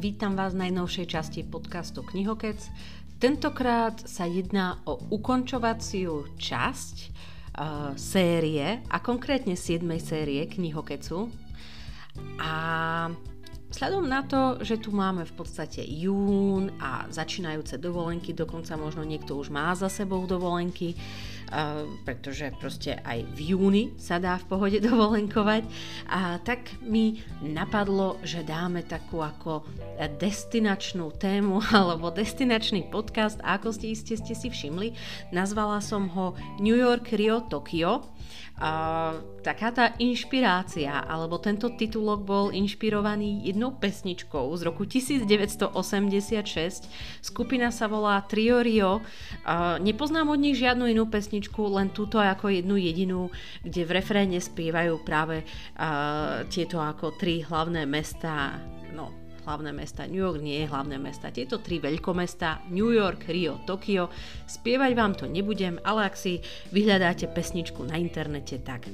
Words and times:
vítam 0.00 0.32
vás 0.32 0.56
v 0.56 0.64
najnovšej 0.64 1.06
časti 1.12 1.40
podcastu 1.44 2.00
Knihokec. 2.00 2.56
Tentokrát 3.20 4.00
sa 4.00 4.24
jedná 4.24 4.80
o 4.88 4.96
ukončovaciu 4.96 6.40
časť 6.40 6.96
uh, 7.04 7.92
série, 8.00 8.80
a 8.88 8.96
konkrétne 9.04 9.52
7. 9.52 9.84
série 10.00 10.48
Knihokecu. 10.48 11.28
A 12.40 12.54
Vzhľadom 13.70 14.02
na 14.10 14.26
to, 14.26 14.58
že 14.66 14.82
tu 14.82 14.90
máme 14.90 15.22
v 15.22 15.30
podstate 15.30 15.78
jún 15.86 16.74
a 16.82 17.06
začínajúce 17.06 17.78
dovolenky, 17.78 18.34
dokonca 18.34 18.74
možno 18.74 19.06
niekto 19.06 19.38
už 19.38 19.54
má 19.54 19.70
za 19.78 19.86
sebou 19.86 20.26
dovolenky, 20.26 20.98
pretože 22.06 22.54
proste 22.62 22.96
aj 23.02 23.26
v 23.34 23.54
júni 23.54 23.84
sa 23.98 24.22
dá 24.22 24.38
v 24.38 24.48
pohode 24.48 24.78
dovolenkovať. 24.88 25.66
A 26.06 26.38
tak 26.42 26.70
mi 26.82 27.20
napadlo, 27.42 28.16
že 28.22 28.46
dáme 28.46 28.86
takú 28.86 29.20
ako 29.20 29.66
destinačnú 30.22 31.12
tému 31.18 31.60
alebo 31.78 32.14
destinačný 32.14 32.88
podcast 32.88 33.42
ako 33.42 33.74
ste 33.74 33.92
iste 33.92 34.14
ste 34.16 34.34
si 34.36 34.48
všimli, 34.48 34.94
nazvala 35.34 35.82
som 35.82 36.06
ho 36.12 36.38
New 36.62 36.76
York, 36.76 37.10
Rio, 37.12 37.42
Tokyo. 37.46 38.06
A 38.60 39.14
taká 39.40 39.72
tá 39.72 39.96
inšpirácia, 39.96 41.00
alebo 41.04 41.38
tento 41.40 41.70
titulok 41.72 42.20
bol 42.24 42.50
inšpirovaný 42.52 43.48
jednou 43.48 43.70
pesničkou 43.76 44.56
z 44.56 44.62
roku 44.64 44.84
1986. 44.84 46.88
Skupina 47.24 47.70
sa 47.72 47.88
volá 47.88 48.20
Trio 48.24 48.62
Rio. 48.64 49.00
A 49.44 49.78
nepoznám 49.80 50.28
od 50.32 50.40
nich 50.40 50.56
žiadnu 50.56 50.86
inú 50.88 51.06
pesničku, 51.08 51.68
len 51.72 51.90
túto 51.92 52.20
ako 52.20 52.48
jednu 52.48 52.76
jedinú, 52.80 53.30
kde 53.64 53.84
v 53.84 53.90
refréne 53.96 54.40
spievajú 54.40 54.98
práve 55.04 55.44
uh, 55.44 56.44
tieto 56.48 56.80
ako 56.80 57.10
tri 57.16 57.42
hlavné 57.44 57.84
mesta, 57.84 58.56
no 58.96 59.19
hlavné 59.50 59.74
mesta, 59.74 60.06
New 60.06 60.22
York 60.22 60.38
nie 60.38 60.62
je 60.62 60.70
hlavné 60.70 60.94
mesta, 61.02 61.34
tieto 61.34 61.58
tri 61.58 61.82
veľkomesta, 61.82 62.70
New 62.70 62.94
York, 62.94 63.26
Rio, 63.26 63.58
Tokio. 63.66 64.06
Spievať 64.46 64.92
vám 64.94 65.18
to 65.18 65.26
nebudem, 65.26 65.82
ale 65.82 66.06
ak 66.06 66.14
si 66.14 66.38
vyhľadáte 66.70 67.26
pesničku 67.34 67.82
na 67.82 67.98
internete, 67.98 68.62
tak 68.62 68.86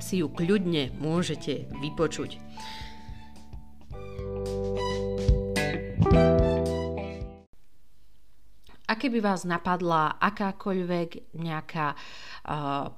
si 0.00 0.24
ju 0.24 0.32
kľudne 0.32 0.96
môžete 0.96 1.68
vypočuť. 1.76 2.40
A 8.90 8.98
keby 8.98 9.22
vás 9.22 9.46
napadla 9.46 10.18
akákoľvek 10.18 11.38
nejaká 11.38 11.94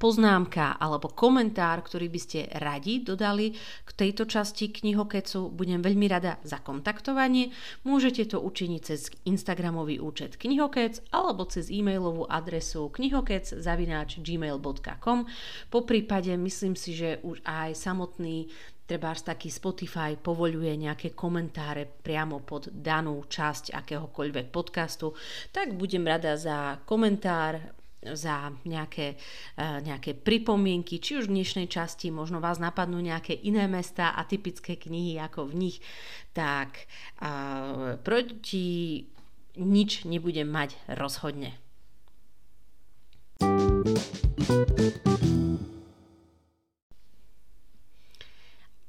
poznámka 0.01 0.81
alebo 0.81 1.13
komentár, 1.13 1.85
ktorý 1.85 2.09
by 2.09 2.17
ste 2.17 2.49
radi 2.57 3.05
dodali 3.05 3.53
k 3.85 3.91
tejto 3.93 4.25
časti 4.25 4.73
knihokecu, 4.73 5.53
budem 5.53 5.85
veľmi 5.85 6.09
rada 6.09 6.41
za 6.49 6.65
kontaktovanie. 6.65 7.53
Môžete 7.85 8.33
to 8.33 8.41
učiniť 8.41 8.81
cez 8.81 9.13
Instagramový 9.29 10.01
účet 10.01 10.41
knihokec 10.41 11.13
alebo 11.13 11.45
cez 11.45 11.69
e-mailovú 11.69 12.25
adresu 12.25 12.89
knihokec.gmail.com 12.89 15.19
Po 15.69 15.85
prípade 15.85 16.33
myslím 16.41 16.73
si, 16.73 16.97
že 16.97 17.21
už 17.21 17.45
aj 17.45 17.77
samotný 17.77 18.49
trebárs 18.93 19.25
taký 19.25 19.49
Spotify 19.49 20.21
povoluje 20.21 20.77
nejaké 20.77 21.17
komentáre 21.17 21.89
priamo 21.89 22.45
pod 22.45 22.69
danú 22.69 23.25
časť 23.25 23.73
akéhokoľvek 23.73 24.53
podcastu, 24.53 25.17
tak 25.49 25.73
budem 25.73 26.05
rada 26.05 26.37
za 26.37 26.77
komentár, 26.85 27.73
za 28.05 28.53
nejaké, 28.69 29.17
uh, 29.57 29.81
nejaké 29.81 30.13
pripomienky, 30.13 31.01
či 31.01 31.25
už 31.25 31.33
v 31.33 31.41
dnešnej 31.41 31.73
časti 31.73 32.13
možno 32.13 32.45
vás 32.45 32.61
napadnú 32.61 33.01
nejaké 33.01 33.33
iné 33.33 33.65
mesta 33.65 34.13
a 34.13 34.29
typické 34.29 34.77
knihy 34.77 35.17
ako 35.17 35.49
v 35.49 35.55
nich, 35.57 35.77
tak 36.37 36.85
uh, 37.25 37.97
proti 38.05 39.09
nič 39.57 40.05
nebudem 40.05 40.53
mať 40.53 40.77
rozhodne. 41.01 41.57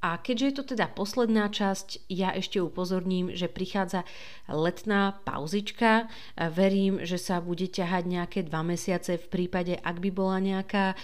A 0.04 0.20
keďže 0.20 0.46
je 0.46 0.56
to 0.60 0.64
teda 0.76 0.92
posledná 0.92 1.48
časť, 1.48 2.12
ja 2.12 2.36
ešte 2.36 2.60
upozorním, 2.60 3.32
že 3.32 3.48
prichádza 3.48 4.04
letná 4.52 5.16
pauzička. 5.24 6.12
Verím, 6.36 7.00
že 7.08 7.16
sa 7.16 7.40
bude 7.40 7.72
ťahať 7.72 8.04
nejaké 8.12 8.40
dva 8.44 8.68
mesiace 8.68 9.16
v 9.16 9.28
prípade, 9.32 9.80
ak 9.80 10.04
by 10.04 10.12
bola 10.12 10.44
nejaká 10.44 10.92
e, 10.92 10.96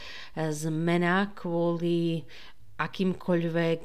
zmena 0.51 1.31
kvôli 1.31 2.27
akýmkoľvek 2.75 3.81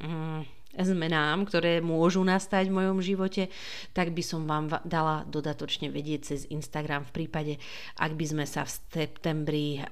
mm, 0.00 0.40
zmenám, 0.80 1.44
ktoré 1.44 1.84
môžu 1.84 2.24
nastať 2.24 2.72
v 2.72 2.76
mojom 2.80 2.98
živote, 3.04 3.52
tak 3.92 4.16
by 4.16 4.22
som 4.24 4.48
vám 4.48 4.72
dala 4.88 5.28
dodatočne 5.28 5.92
vedieť 5.92 6.20
cez 6.24 6.40
Instagram 6.48 7.04
v 7.04 7.14
prípade, 7.24 7.54
ak 8.00 8.16
by 8.16 8.24
sme 8.24 8.44
sa 8.48 8.64
v 8.64 8.72
septembri 8.96 9.82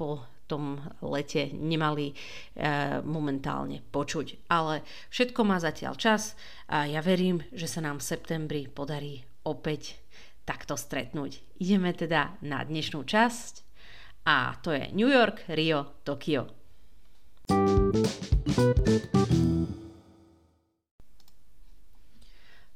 po 0.00 0.37
tom 0.48 0.80
lete 1.04 1.52
nemali 1.52 2.10
e, 2.10 2.14
momentálne 3.04 3.84
počuť. 3.84 4.48
Ale 4.48 4.82
všetko 5.12 5.40
má 5.44 5.60
zatiaľ 5.60 5.94
čas 6.00 6.32
a 6.72 6.88
ja 6.88 7.04
verím, 7.04 7.44
že 7.52 7.68
sa 7.68 7.84
nám 7.84 8.00
v 8.00 8.08
septembri 8.08 8.62
podarí 8.66 9.22
opäť 9.44 10.00
takto 10.48 10.80
stretnúť. 10.80 11.60
Ideme 11.60 11.92
teda 11.92 12.40
na 12.40 12.64
dnešnú 12.64 13.04
časť 13.04 13.68
a 14.24 14.56
to 14.64 14.72
je 14.72 14.88
New 14.96 15.12
York, 15.12 15.44
Rio, 15.52 16.00
Tokio. 16.00 16.48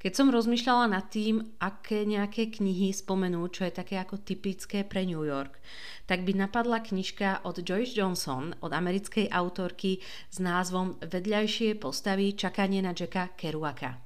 Keď 0.03 0.13
som 0.19 0.35
rozmýšľala 0.35 0.99
nad 0.99 1.07
tým, 1.15 1.55
aké 1.63 2.03
nejaké 2.03 2.51
knihy 2.51 2.91
spomenú, 2.91 3.47
čo 3.55 3.63
je 3.71 3.73
také 3.79 4.03
ako 4.03 4.19
typické 4.19 4.83
pre 4.83 5.07
New 5.07 5.23
York, 5.23 5.63
tak 6.11 6.27
by 6.27 6.35
napadla 6.35 6.83
knižka 6.83 7.47
od 7.47 7.63
Joyce 7.63 7.95
Johnson, 7.95 8.51
od 8.59 8.75
americkej 8.75 9.31
autorky 9.31 10.03
s 10.29 10.43
názvom 10.43 10.99
Vedľajšie 10.99 11.79
postavy 11.79 12.35
čakanie 12.35 12.83
na 12.83 12.91
Jacka 12.91 13.31
Kerouaka. 13.39 14.03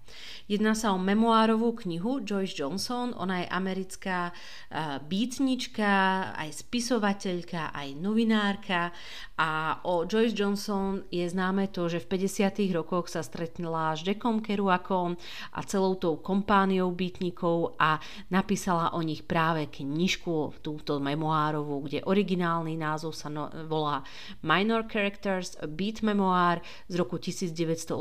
Jedná 0.47 0.79
sa 0.79 0.95
o 0.95 1.03
memoárovú 1.03 1.75
knihu 1.83 2.23
Joyce 2.23 2.55
Johnson, 2.55 3.11
ona 3.19 3.43
je 3.43 3.51
americká 3.51 4.31
uh, 4.31 5.03
beatnička, 5.03 5.91
aj 6.39 6.63
spisovateľka, 6.63 7.75
aj 7.75 7.89
novinárka 7.99 8.95
a 9.35 9.83
o 9.83 10.07
Joyce 10.07 10.37
Johnson 10.37 11.03
je 11.11 11.27
známe 11.27 11.67
to, 11.75 11.91
že 11.91 11.99
v 12.07 12.23
50. 12.23 12.71
rokoch 12.71 13.11
sa 13.11 13.27
stretla 13.27 13.99
s 13.99 14.07
Jackom 14.07 14.39
Kerouakom 14.39 15.19
a 15.53 15.61
celou 15.67 15.86
tou 15.95 16.19
kompániou 16.19 16.91
beatnikov 16.91 17.79
a 17.79 18.03
napísala 18.35 18.91
o 18.99 19.01
nich 19.07 19.23
práve 19.23 19.71
knižku, 19.71 20.59
túto 20.59 20.99
memoárovú, 20.99 21.87
kde 21.87 22.03
originálny 22.03 22.75
názov 22.75 23.15
sa 23.15 23.31
no, 23.31 23.47
volá 23.71 24.03
Minor 24.43 24.91
Characters, 24.91 25.55
a 25.63 25.71
Beat 25.71 26.03
Memoir 26.03 26.59
z 26.91 26.99
roku 26.99 27.23
1983 27.23 27.95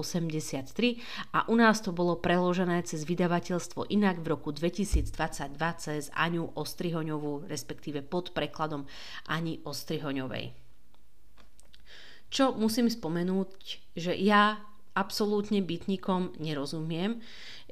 a 1.37 1.45
u 1.45 1.53
nás 1.53 1.85
to 1.85 1.93
bolo 1.93 2.17
preložené 2.17 2.81
cez 2.81 3.05
vydavateľstvo 3.05 3.93
inak 3.93 4.25
v 4.25 4.33
roku 4.33 4.49
2022 4.49 5.53
cez 5.77 6.09
Aňu 6.17 6.49
Ostrihoňovú, 6.57 7.45
respektíve 7.45 8.01
pod 8.01 8.33
prekladom 8.33 8.89
Ani 9.29 9.61
Ostrihoňovej. 9.61 10.65
Čo 12.31 12.57
musím 12.57 12.89
spomenúť, 12.89 13.49
že 13.95 14.11
ja 14.17 14.59
absolútne 14.95 15.59
bytníkom 15.59 16.39
nerozumiem. 16.39 17.19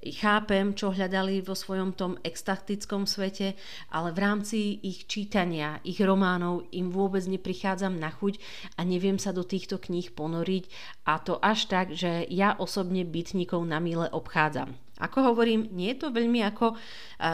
Chápem, 0.03 0.75
čo 0.75 0.91
hľadali 0.91 1.39
vo 1.39 1.55
svojom 1.55 1.95
tom 1.95 2.19
extaktickom 2.27 3.07
svete, 3.07 3.55
ale 3.87 4.11
v 4.11 4.19
rámci 4.19 4.59
ich 4.83 5.07
čítania, 5.07 5.79
ich 5.87 6.03
románov 6.03 6.67
im 6.75 6.91
vôbec 6.91 7.23
neprichádzam 7.23 7.95
na 7.95 8.11
chuť 8.11 8.35
a 8.75 8.83
neviem 8.83 9.15
sa 9.15 9.31
do 9.31 9.47
týchto 9.47 9.79
kníh 9.79 10.11
ponoriť 10.11 10.67
a 11.07 11.23
to 11.23 11.39
až 11.39 11.71
tak, 11.71 11.95
že 11.95 12.27
ja 12.27 12.51
osobne 12.59 13.07
bytníkov 13.07 13.63
na 13.63 13.79
mile 13.79 14.11
obchádzam. 14.11 14.82
Ako 15.03 15.35
hovorím, 15.35 15.67
nie 15.75 15.91
je 15.91 16.07
to 16.07 16.15
veľmi 16.15 16.39
ako 16.47 16.79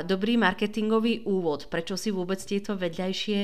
dobrý 0.10 0.42
marketingový 0.42 1.30
úvod, 1.30 1.70
prečo 1.70 1.94
si 1.94 2.10
vôbec 2.10 2.42
tieto 2.42 2.74
vedľajšie 2.74 3.40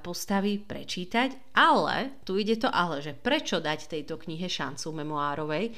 postavy 0.00 0.56
prečítať, 0.56 1.52
ale 1.52 2.24
tu 2.24 2.40
ide 2.40 2.56
to 2.56 2.72
ale, 2.72 3.04
že 3.04 3.12
prečo 3.12 3.60
dať 3.60 4.00
tejto 4.00 4.16
knihe 4.16 4.48
šancu 4.48 5.04
memoárovej, 5.04 5.76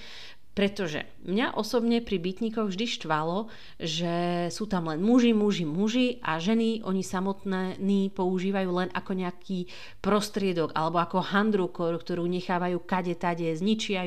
pretože 0.53 1.09
mňa 1.25 1.57
osobne 1.57 2.05
pri 2.05 2.21
bytníkoch 2.21 2.69
vždy 2.69 2.87
štvalo, 3.01 3.49
že 3.81 4.47
sú 4.53 4.69
tam 4.69 4.93
len 4.93 5.01
muži, 5.01 5.33
muži, 5.33 5.65
muži 5.65 6.21
a 6.21 6.37
ženy 6.37 6.85
oni 6.85 7.01
samotné 7.01 7.81
používajú 8.13 8.71
len 8.71 8.89
ako 8.93 9.13
nejaký 9.17 9.71
prostriedok 10.05 10.77
alebo 10.77 11.01
ako 11.01 11.25
handru, 11.25 11.73
ktorú 11.73 12.29
nechávajú 12.29 12.85
kade 12.85 13.17
tade, 13.17 13.49
zničia 13.57 14.05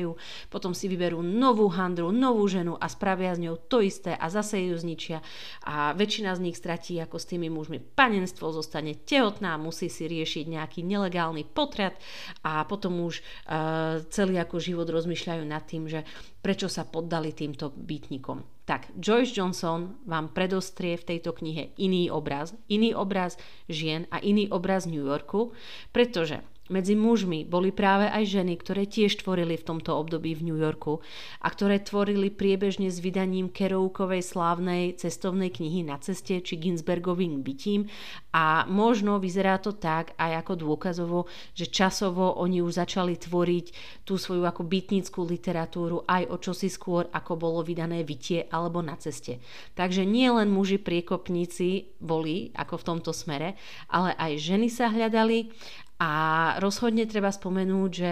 potom 0.52 0.76
si 0.76 0.86
vyberú 0.86 1.24
novú 1.24 1.72
handru, 1.72 2.12
novú 2.12 2.44
ženu 2.46 2.76
a 2.76 2.86
spravia 2.86 3.32
z 3.32 3.48
ňou 3.48 3.56
to 3.66 3.80
isté 3.80 4.12
a 4.12 4.28
zase 4.28 4.60
ju 4.60 4.76
zničia. 4.76 5.24
A 5.64 5.96
väčšina 5.96 6.36
z 6.36 6.44
nich 6.44 6.56
stratí 6.60 7.00
ako 7.00 7.16
s 7.16 7.26
tými 7.26 7.48
mužmi 7.48 7.80
panenstvo, 7.80 8.52
zostane 8.52 8.92
tehotná, 8.92 9.56
musí 9.56 9.88
si 9.88 10.04
riešiť 10.04 10.44
nejaký 10.52 10.80
nelegálny 10.84 11.48
potrat 11.48 11.96
a 12.44 12.62
potom 12.68 13.00
už 13.08 13.24
uh, 13.24 14.04
celý 14.12 14.36
ako 14.36 14.60
život 14.60 14.88
rozmýšľajú 14.90 15.44
nad 15.48 15.64
tým, 15.64 15.88
že 15.88 16.04
prečo 16.46 16.70
sa 16.70 16.86
poddali 16.86 17.34
týmto 17.34 17.74
bytnikom. 17.74 18.62
Tak, 18.70 18.94
Joyce 19.02 19.34
Johnson 19.34 19.98
vám 20.06 20.30
predostrie 20.30 20.94
v 20.94 21.02
tejto 21.02 21.34
knihe 21.34 21.74
iný 21.74 22.06
obraz, 22.06 22.54
iný 22.70 22.94
obraz 22.94 23.34
žien 23.66 24.06
a 24.14 24.22
iný 24.22 24.46
obraz 24.54 24.86
New 24.86 25.02
Yorku, 25.02 25.50
pretože 25.90 26.46
medzi 26.68 26.98
mužmi 26.98 27.46
boli 27.46 27.70
práve 27.70 28.10
aj 28.10 28.26
ženy, 28.26 28.58
ktoré 28.58 28.86
tiež 28.86 29.22
tvorili 29.22 29.54
v 29.54 29.66
tomto 29.66 29.94
období 29.94 30.34
v 30.34 30.50
New 30.50 30.58
Yorku 30.58 30.98
a 31.42 31.46
ktoré 31.50 31.78
tvorili 31.78 32.32
priebežne 32.32 32.90
s 32.90 32.98
vydaním 32.98 33.50
Keroukovej 33.50 34.22
slávnej 34.22 34.98
cestovnej 34.98 35.54
knihy 35.54 35.86
Na 35.86 35.98
ceste 36.02 36.42
či 36.42 36.54
Ginsbergovým 36.58 37.40
bytím 37.40 37.86
a 38.34 38.66
možno 38.66 39.22
vyzerá 39.22 39.62
to 39.62 39.72
tak 39.76 40.12
aj 40.18 40.44
ako 40.44 40.52
dôkazovo, 40.58 41.18
že 41.54 41.70
časovo 41.70 42.36
oni 42.42 42.60
už 42.60 42.82
začali 42.82 43.16
tvoriť 43.16 43.66
tú 44.04 44.18
svoju 44.18 44.44
ako 44.44 44.66
bytnickú 44.66 45.24
literatúru 45.24 46.02
aj 46.04 46.28
o 46.28 46.36
čosi 46.36 46.68
skôr, 46.68 47.08
ako 47.10 47.38
bolo 47.38 47.60
vydané 47.62 48.02
Vytie 48.02 48.50
alebo 48.50 48.82
Na 48.82 48.98
ceste. 48.98 49.38
Takže 49.78 50.04
nie 50.04 50.28
len 50.28 50.52
muži 50.52 50.78
priekopníci 50.82 51.98
boli 52.02 52.52
ako 52.52 52.74
v 52.76 52.86
tomto 52.86 53.12
smere, 53.14 53.56
ale 53.88 54.12
aj 54.14 54.32
ženy 54.36 54.68
sa 54.68 54.92
hľadali 54.92 55.50
a 55.96 56.12
rozhodne 56.60 57.08
treba 57.08 57.32
spomenúť, 57.32 57.90
že 57.90 58.10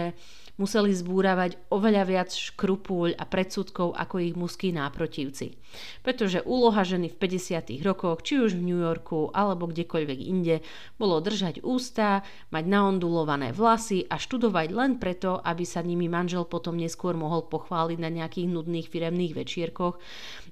museli 0.55 0.95
zbúravať 0.95 1.67
oveľa 1.67 2.03
viac 2.07 2.29
škrupúľ 2.31 3.19
a 3.19 3.27
predsudkov 3.27 3.91
ako 3.91 4.15
ich 4.23 4.35
mužskí 4.39 4.71
náprotivci. 4.71 5.59
Pretože 5.99 6.39
úloha 6.47 6.87
ženy 6.87 7.11
v 7.11 7.19
50. 7.19 7.75
rokoch, 7.83 8.23
či 8.23 8.39
už 8.39 8.55
v 8.55 8.63
New 8.63 8.79
Yorku 8.79 9.35
alebo 9.35 9.67
kdekoľvek 9.67 10.19
inde, 10.23 10.63
bolo 10.95 11.19
držať 11.19 11.59
ústa, 11.59 12.23
mať 12.55 12.63
naondulované 12.71 13.51
vlasy 13.51 14.07
a 14.07 14.15
študovať 14.15 14.67
len 14.71 14.95
preto, 14.95 15.35
aby 15.43 15.67
sa 15.67 15.83
nimi 15.83 16.07
manžel 16.07 16.47
potom 16.47 16.79
neskôr 16.79 17.19
mohol 17.19 17.43
pochváliť 17.51 17.99
na 17.99 18.07
nejakých 18.07 18.47
nudných 18.47 18.87
firemných 18.87 19.35
večierkoch. 19.35 19.99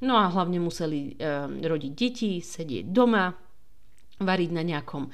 No 0.04 0.20
a 0.20 0.28
hlavne 0.28 0.60
museli 0.60 1.16
e, 1.16 1.64
rodiť 1.64 1.92
deti, 1.96 2.44
sedieť 2.44 2.92
doma, 2.92 3.32
variť 4.20 4.50
na 4.52 4.64
nejakom 4.68 5.08
e, 5.08 5.12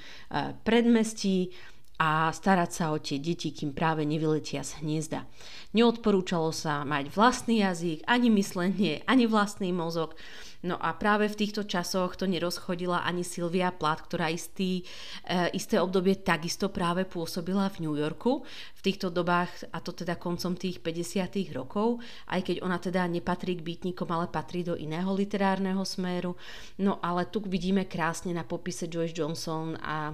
predmestí, 0.66 1.54
a 2.00 2.32
starať 2.32 2.70
sa 2.72 2.96
o 2.96 2.98
tie 2.98 3.20
deti, 3.20 3.52
kým 3.52 3.76
práve 3.76 4.08
nevyletia 4.08 4.64
z 4.64 4.80
hniezda. 4.80 5.28
Neodporúčalo 5.76 6.56
sa 6.56 6.88
mať 6.88 7.12
vlastný 7.12 7.60
jazyk, 7.60 8.08
ani 8.08 8.32
myslenie, 8.32 9.04
ani 9.04 9.28
vlastný 9.28 9.76
mozog. 9.76 10.16
No 10.60 10.76
a 10.76 10.92
práve 10.92 11.32
v 11.32 11.40
týchto 11.40 11.64
časoch 11.64 12.20
to 12.20 12.28
nerozchodila 12.28 13.08
ani 13.08 13.24
Sylvia 13.24 13.72
Plath, 13.72 14.12
ktorá 14.12 14.28
istý, 14.28 14.84
e, 15.24 15.48
isté 15.56 15.80
obdobie 15.80 16.20
takisto 16.20 16.68
práve 16.68 17.08
pôsobila 17.08 17.72
v 17.72 17.88
New 17.88 17.96
Yorku 17.96 18.44
v 18.76 18.82
týchto 18.84 19.08
dobách, 19.08 19.72
a 19.72 19.80
to 19.80 19.96
teda 19.96 20.20
koncom 20.20 20.60
tých 20.60 20.84
50. 20.84 21.56
rokov, 21.56 22.04
aj 22.28 22.44
keď 22.44 22.56
ona 22.60 22.76
teda 22.76 23.08
nepatrí 23.08 23.56
k 23.60 23.64
bytníkom, 23.64 24.08
ale 24.12 24.28
patrí 24.28 24.68
do 24.68 24.76
iného 24.76 25.08
literárneho 25.16 25.84
smeru. 25.88 26.36
No 26.80 27.00
ale 27.00 27.32
tu 27.32 27.40
vidíme 27.40 27.88
krásne 27.88 28.36
na 28.36 28.44
popise 28.44 28.92
Joyce 28.92 29.16
Johnson 29.16 29.80
a 29.80 30.12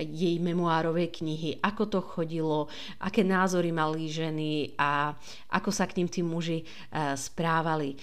jej 0.00 0.38
memoárovej 0.38 1.10
knihy, 1.22 1.50
ako 1.62 1.82
to 1.90 2.00
chodilo, 2.00 2.70
aké 3.02 3.26
názory 3.26 3.74
mali 3.74 4.06
ženy 4.06 4.74
a 4.78 5.14
ako 5.52 5.70
sa 5.74 5.84
k 5.86 6.00
ním 6.02 6.08
tí 6.08 6.20
muži 6.22 6.62
uh, 6.64 7.14
správali. 7.18 7.98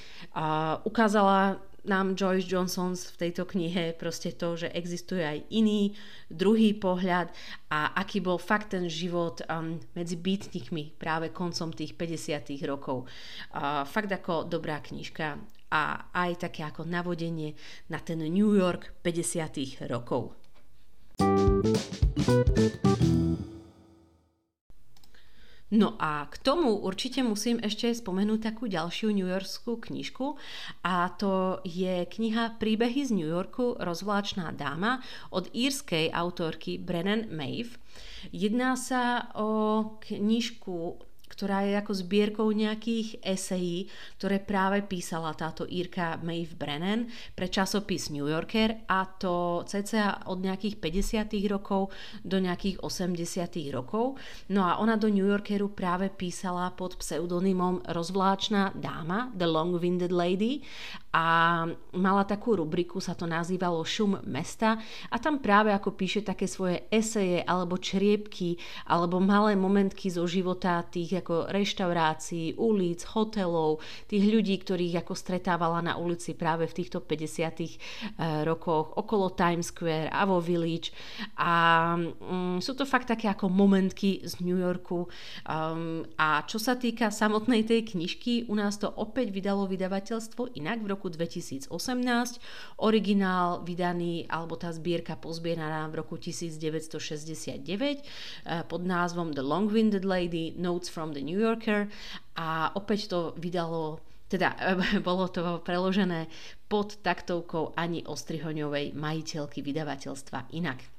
Ukázala 0.83 1.59
nám 1.85 2.17
Joyce 2.17 2.49
Johnson 2.49 2.97
v 2.97 3.17
tejto 3.17 3.45
knihe 3.45 3.93
proste 3.95 4.33
to, 4.33 4.57
že 4.57 4.73
existuje 4.73 5.21
aj 5.21 5.45
iný, 5.53 5.93
druhý 6.27 6.73
pohľad 6.73 7.29
a 7.69 7.93
aký 7.95 8.19
bol 8.19 8.41
fakt 8.41 8.73
ten 8.73 8.89
život 8.89 9.45
um, 9.45 9.77
medzi 9.93 10.17
bytnikmi 10.17 10.97
práve 10.97 11.29
koncom 11.29 11.69
tých 11.71 11.93
50 11.93 12.65
rokov. 12.65 13.05
Uh, 13.53 13.85
fakt 13.85 14.09
ako 14.09 14.49
dobrá 14.49 14.81
knižka 14.81 15.37
a 15.69 16.09
aj 16.13 16.49
také 16.49 16.65
ako 16.65 16.85
navodenie 16.85 17.53
na 17.89 18.01
ten 18.01 18.21
New 18.21 18.53
York 18.57 18.97
50 19.05 19.85
rokov. 19.89 20.44
No 25.75 25.97
a 25.99 26.29
k 26.31 26.35
tomu 26.39 26.77
určite 26.77 27.19
musím 27.25 27.59
ešte 27.59 27.91
spomenúť 27.91 28.39
takú 28.53 28.69
ďalšiu 28.71 29.11
New 29.11 29.27
Yorkskú 29.27 29.75
knižku 29.81 30.39
a 30.85 31.11
to 31.19 31.59
je 31.67 32.05
kniha 32.05 32.61
Príbehy 32.61 33.03
z 33.03 33.11
New 33.11 33.27
Yorku 33.27 33.75
rozvláčná 33.75 34.55
dáma 34.55 35.03
od 35.35 35.51
írskej 35.51 36.13
autorky 36.15 36.79
Brennan 36.79 37.27
Maeve. 37.27 37.75
Jedná 38.31 38.79
sa 38.79 39.33
o 39.35 39.49
knižku 40.05 41.01
ktorá 41.35 41.67
je 41.67 41.75
ako 41.75 41.93
zbierkou 41.93 42.47
nejakých 42.49 43.19
esejí, 43.21 43.91
ktoré 44.17 44.39
práve 44.39 44.81
písala 44.87 45.35
táto 45.35 45.67
Írka 45.67 46.15
Maeve 46.23 46.55
Brennan 46.55 47.11
pre 47.35 47.51
časopis 47.51 48.09
New 48.09 48.25
Yorker 48.25 48.87
a 48.87 49.03
to 49.19 49.67
cca 49.67 50.25
od 50.31 50.39
nejakých 50.39 50.79
50. 50.79 51.51
rokov 51.51 51.91
do 52.23 52.39
nejakých 52.39 52.79
80. 52.81 53.75
rokov. 53.75 54.15
No 54.49 54.63
a 54.63 54.79
ona 54.79 54.95
do 54.95 55.11
New 55.11 55.27
Yorkeru 55.27 55.75
práve 55.75 56.07
písala 56.07 56.71
pod 56.71 56.95
pseudonymom 56.95 57.83
Rozvláčna 57.85 58.71
dáma, 58.73 59.29
The 59.35 59.45
Long-Winded 59.45 60.15
Lady 60.15 60.63
a 61.15 61.63
mala 61.95 62.27
takú 62.27 62.59
rubriku, 62.59 62.99
sa 62.99 63.15
to 63.15 63.23
nazývalo 63.23 63.87
Šum 63.87 64.19
mesta 64.27 64.75
a 65.07 65.15
tam 65.15 65.39
práve 65.39 65.71
ako 65.71 65.95
píše 65.95 66.27
také 66.27 66.43
svoje 66.43 66.91
eseje 66.91 67.39
alebo 67.47 67.79
čriepky 67.79 68.59
alebo 68.91 69.23
malé 69.23 69.55
momentky 69.55 70.11
zo 70.11 70.27
života 70.27 70.83
tých 70.83 71.23
ako 71.23 71.47
reštaurácií, 71.55 72.59
ulic, 72.59 73.07
hotelov, 73.15 73.79
tých 74.11 74.27
ľudí, 74.27 74.59
ktorých 74.59 75.07
ako 75.07 75.15
stretávala 75.15 75.79
na 75.79 75.95
ulici 75.95 76.35
práve 76.35 76.67
v 76.67 76.83
týchto 76.83 76.99
50 76.99 77.63
eh, 77.63 78.43
rokoch 78.43 78.99
okolo 78.99 79.31
Times 79.39 79.71
Square 79.71 80.11
a 80.11 80.27
vo 80.27 80.43
Village. 80.43 80.91
A 81.39 81.95
um, 81.95 82.59
sú 82.59 82.75
to 82.75 82.83
fakt 82.83 83.07
také 83.07 83.31
ako 83.31 83.47
momentky 83.47 84.19
z 84.23 84.43
New 84.43 84.59
Yorku. 84.59 85.07
Um, 85.47 86.03
a 86.19 86.43
čo 86.43 86.59
sa 86.59 86.75
týka 86.75 87.07
samotnej 87.07 87.63
tej 87.63 87.95
knižky, 87.95 88.51
u 88.51 88.55
nás 88.59 88.75
to 88.75 88.91
opäť 88.91 89.31
vydalo 89.31 89.63
vydavateľstvo 89.65 90.59
inak 90.59 90.83
v 90.83 90.91
roku 90.91 91.04
roku 91.05 91.13
2018, 91.13 91.69
originál 92.81 93.61
vydaný 93.61 94.25
alebo 94.25 94.57
tá 94.57 94.73
zbierka 94.73 95.13
pozbieraná 95.13 95.85
v 95.93 96.01
roku 96.01 96.17
1969 96.17 97.61
eh, 97.61 98.65
pod 98.65 98.81
názvom 98.81 99.29
The 99.29 99.45
Long-Winded 99.45 100.01
Lady 100.01 100.57
Notes 100.57 100.89
from 100.89 101.13
the 101.13 101.21
New 101.21 101.37
Yorker 101.37 101.85
a 102.41 102.73
opäť 102.73 103.13
to 103.13 103.19
vydalo 103.37 104.01
teda 104.25 104.57
bolo 105.05 105.29
to 105.29 105.61
preložené 105.61 106.25
pod 106.65 106.97
taktovkou 107.05 107.77
Ani 107.77 108.01
Ostrihoňovej 108.01 108.97
majiteľky 108.97 109.61
vydavateľstva 109.61 110.57
inak. 110.57 110.94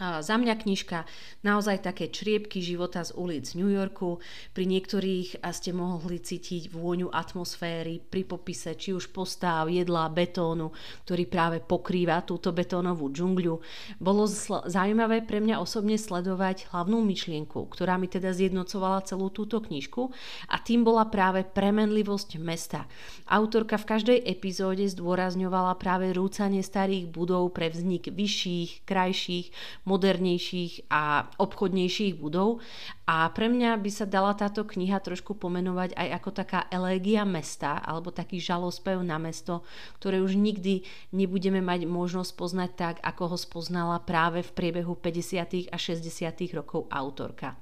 Za 0.00 0.40
mňa 0.40 0.56
knižka 0.56 1.04
naozaj 1.44 1.84
také 1.84 2.08
čriepky 2.08 2.64
života 2.64 3.04
z 3.04 3.12
ulic 3.12 3.52
New 3.52 3.68
Yorku. 3.68 4.24
Pri 4.56 4.64
niektorých 4.64 5.44
ste 5.52 5.70
mohli 5.76 6.16
cítiť 6.16 6.72
vôňu 6.72 7.12
atmosféry 7.12 8.00
pri 8.00 8.24
popise 8.24 8.72
či 8.72 8.96
už 8.96 9.12
postáv, 9.12 9.68
jedla, 9.68 10.08
betónu, 10.08 10.72
ktorý 11.04 11.28
práve 11.28 11.58
pokrýva 11.60 12.24
túto 12.24 12.56
betónovú 12.56 13.12
džungľu. 13.12 13.54
Bolo 14.00 14.24
sl- 14.24 14.64
zaujímavé 14.64 15.28
pre 15.28 15.44
mňa 15.44 15.60
osobne 15.60 16.00
sledovať 16.00 16.72
hlavnú 16.72 17.04
myšlienku, 17.04 17.68
ktorá 17.68 18.00
mi 18.00 18.08
teda 18.08 18.32
zjednocovala 18.32 19.04
celú 19.04 19.28
túto 19.28 19.60
knižku 19.60 20.08
a 20.48 20.56
tým 20.56 20.88
bola 20.88 21.04
práve 21.12 21.44
premenlivosť 21.44 22.40
mesta. 22.40 22.88
Autorka 23.28 23.76
v 23.76 23.88
každej 23.92 24.18
epizóde 24.24 24.88
zdôrazňovala 24.88 25.76
práve 25.76 26.16
rúcanie 26.16 26.64
starých 26.64 27.12
budov 27.12 27.52
pre 27.52 27.68
vznik 27.68 28.08
vyšších, 28.08 28.88
krajších, 28.88 29.52
modernejších 29.92 30.88
a 30.88 31.28
obchodnejších 31.36 32.16
budov. 32.16 32.64
A 33.04 33.28
pre 33.28 33.52
mňa 33.52 33.76
by 33.76 33.90
sa 33.92 34.08
dala 34.08 34.32
táto 34.32 34.64
kniha 34.64 34.96
trošku 35.04 35.36
pomenovať 35.36 35.92
aj 35.92 36.08
ako 36.16 36.30
taká 36.32 36.60
elégia 36.72 37.28
mesta, 37.28 37.76
alebo 37.84 38.08
taký 38.08 38.40
žalospev 38.40 38.96
na 39.04 39.20
mesto, 39.20 39.60
ktoré 40.00 40.24
už 40.24 40.40
nikdy 40.40 40.88
nebudeme 41.12 41.60
mať 41.60 41.84
možnosť 41.84 42.32
poznať 42.32 42.70
tak, 42.72 42.96
ako 43.04 43.36
ho 43.36 43.36
spoznala 43.36 44.00
práve 44.00 44.40
v 44.40 44.50
priebehu 44.56 44.96
50. 44.96 45.68
a 45.68 45.76
60. 45.76 46.08
rokov 46.56 46.88
autorka. 46.88 47.60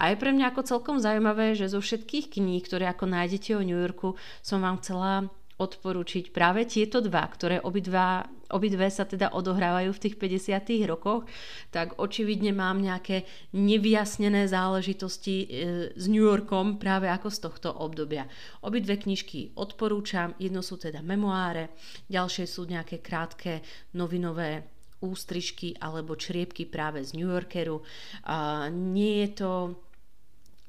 A 0.00 0.10
je 0.10 0.16
pre 0.16 0.32
mňa 0.32 0.50
ako 0.50 0.64
celkom 0.64 0.96
zaujímavé, 0.96 1.52
že 1.52 1.70
zo 1.70 1.78
všetkých 1.78 2.40
kníh, 2.40 2.64
ktoré 2.64 2.88
ako 2.88 3.04
nájdete 3.04 3.52
o 3.54 3.62
New 3.62 3.76
Yorku, 3.76 4.16
som 4.40 4.64
vám 4.64 4.80
chcela 4.80 5.28
odporúčiť 5.60 6.32
práve 6.32 6.64
tieto 6.64 7.04
dva, 7.04 7.28
ktoré 7.28 7.60
obidva, 7.60 8.24
obidve 8.48 8.88
sa 8.88 9.04
teda 9.04 9.36
odohrávajú 9.36 9.92
v 9.92 10.02
tých 10.08 10.16
50. 10.16 10.88
rokoch, 10.88 11.28
tak 11.68 12.00
očividne 12.00 12.56
mám 12.56 12.80
nejaké 12.80 13.28
nevyjasnené 13.52 14.48
záležitosti 14.48 15.36
e, 15.36 15.46
s 15.92 16.04
New 16.08 16.24
Yorkom 16.24 16.80
práve 16.80 17.12
ako 17.12 17.28
z 17.28 17.38
tohto 17.44 17.68
obdobia. 17.76 18.24
Obidve 18.64 18.96
knižky 18.96 19.52
odporúčam, 19.60 20.32
jedno 20.40 20.64
sú 20.64 20.80
teda 20.80 21.04
memoáre, 21.04 21.76
ďalšie 22.08 22.48
sú 22.48 22.64
nejaké 22.64 23.04
krátke 23.04 23.60
novinové 23.92 24.80
ústrižky 25.00 25.76
alebo 25.80 26.16
čriepky 26.16 26.68
práve 26.68 27.04
z 27.04 27.16
New 27.16 27.28
Yorkeru. 27.28 27.80
A 28.28 28.68
nie 28.72 29.24
je 29.24 29.28
to 29.44 29.50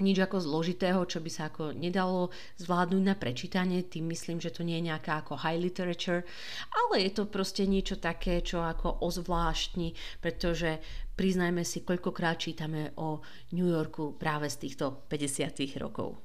nič 0.01 0.17
ako 0.20 0.41
zložitého, 0.41 1.05
čo 1.05 1.22
by 1.22 1.29
sa 1.29 1.48
ako 1.48 1.77
nedalo 1.77 2.34
zvládnuť 2.58 3.03
na 3.05 3.15
prečítanie, 3.15 3.86
tým 3.86 4.10
myslím, 4.10 4.41
že 4.41 4.51
to 4.51 4.65
nie 4.65 4.81
je 4.81 4.89
nejaká 4.89 5.22
ako 5.22 5.39
high 5.39 5.62
literature, 5.62 6.25
ale 6.74 7.05
je 7.05 7.12
to 7.13 7.29
proste 7.29 7.63
niečo 7.70 8.01
také, 8.01 8.41
čo 8.41 8.65
ako 8.65 9.05
ozvláštni, 9.05 9.93
pretože 10.20 10.81
priznajme 11.15 11.62
si, 11.62 11.86
koľkokrát 11.86 12.41
čítame 12.41 12.98
o 12.98 13.22
New 13.53 13.70
Yorku 13.70 14.17
práve 14.17 14.50
z 14.50 14.67
týchto 14.67 15.05
50 15.08 15.77
rokov. 15.77 16.17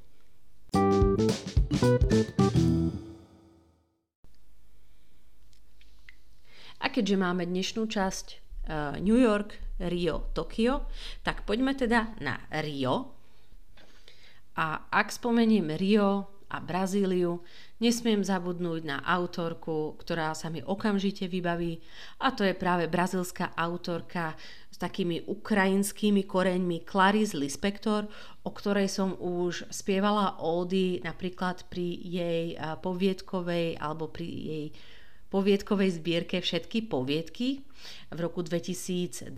A 6.76 6.86
keďže 6.92 7.16
máme 7.16 7.48
dnešnú 7.48 7.88
časť 7.88 8.26
uh, 8.32 8.96
New 9.00 9.16
York, 9.16 9.56
Rio, 9.80 10.32
Tokio, 10.32 10.88
tak 11.20 11.44
poďme 11.44 11.76
teda 11.76 12.16
na 12.24 12.40
Rio, 12.64 13.15
a 14.56 14.88
ak 14.88 15.12
spomeniem 15.12 15.76
Rio 15.76 16.32
a 16.46 16.62
Brazíliu, 16.62 17.42
nesmiem 17.82 18.22
zabudnúť 18.22 18.86
na 18.86 19.02
autorku, 19.04 19.98
ktorá 20.00 20.32
sa 20.32 20.48
mi 20.48 20.62
okamžite 20.62 21.26
vybaví 21.28 21.82
a 22.22 22.32
to 22.32 22.46
je 22.46 22.54
práve 22.54 22.86
brazilská 22.88 23.52
autorka 23.58 24.38
s 24.70 24.78
takými 24.78 25.26
ukrajinskými 25.26 26.24
koreňmi 26.24 26.86
Clarice 26.86 27.36
Lispector, 27.36 28.06
o 28.46 28.50
ktorej 28.54 28.88
som 28.88 29.18
už 29.18 29.68
spievala 29.74 30.38
ódy 30.38 31.02
napríklad 31.02 31.66
pri 31.66 31.98
jej 32.00 32.44
poviedkovej 32.80 33.76
alebo 33.82 34.08
pri 34.08 34.24
jej 34.24 34.66
poviedkovej 35.26 35.98
zbierke 35.98 36.38
Všetky 36.38 36.86
poviedky 36.86 37.66
v 38.14 38.18
roku 38.22 38.46
2020, 38.46 39.34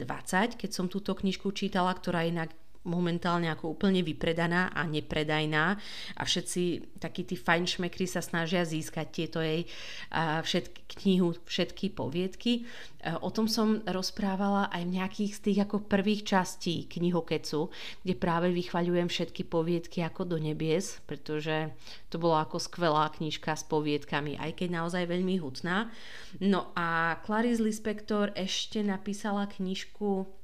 keď 0.60 0.70
som 0.70 0.87
túto 0.87 1.16
knižku 1.16 1.50
čítala, 1.56 1.96
ktorá 1.96 2.28
inak 2.28 2.52
momentálne 2.88 3.52
ako 3.52 3.76
úplne 3.76 4.00
vypredaná 4.00 4.73
a 4.73 4.88
nepredajná 4.88 5.76
a 6.16 6.23
všetci 6.25 6.97
takí 6.97 7.28
tí 7.28 7.37
fajnšmekry 7.37 8.09
sa 8.09 8.25
snažia 8.25 8.64
získať 8.64 9.07
tieto 9.12 9.38
jej 9.45 9.68
všetky, 10.16 10.80
knihu, 11.04 11.37
všetky 11.45 11.92
poviedky. 11.92 12.64
O 13.23 13.30
tom 13.30 13.47
som 13.47 13.85
rozprávala 13.87 14.73
aj 14.75 14.83
v 14.83 14.95
nejakých 14.99 15.33
z 15.37 15.40
tých 15.45 15.59
ako 15.68 15.87
prvých 15.87 16.26
častí 16.26 16.90
knihokecu, 16.90 17.71
kde 18.02 18.14
práve 18.18 18.50
vychvaľujem 18.50 19.07
všetky 19.07 19.47
poviedky 19.47 20.02
ako 20.02 20.26
do 20.26 20.37
nebies, 20.40 20.99
pretože 21.07 21.71
to 22.11 22.18
bola 22.18 22.42
ako 22.42 22.59
skvelá 22.59 23.12
knižka 23.14 23.54
s 23.54 23.62
poviedkami, 23.68 24.40
aj 24.40 24.50
keď 24.59 24.68
naozaj 24.83 25.04
veľmi 25.07 25.38
hutná. 25.38 25.92
No 26.42 26.75
a 26.75 27.21
Clarice 27.23 27.62
Lispector 27.62 28.35
ešte 28.35 28.83
napísala 28.83 29.47
knižku 29.47 30.38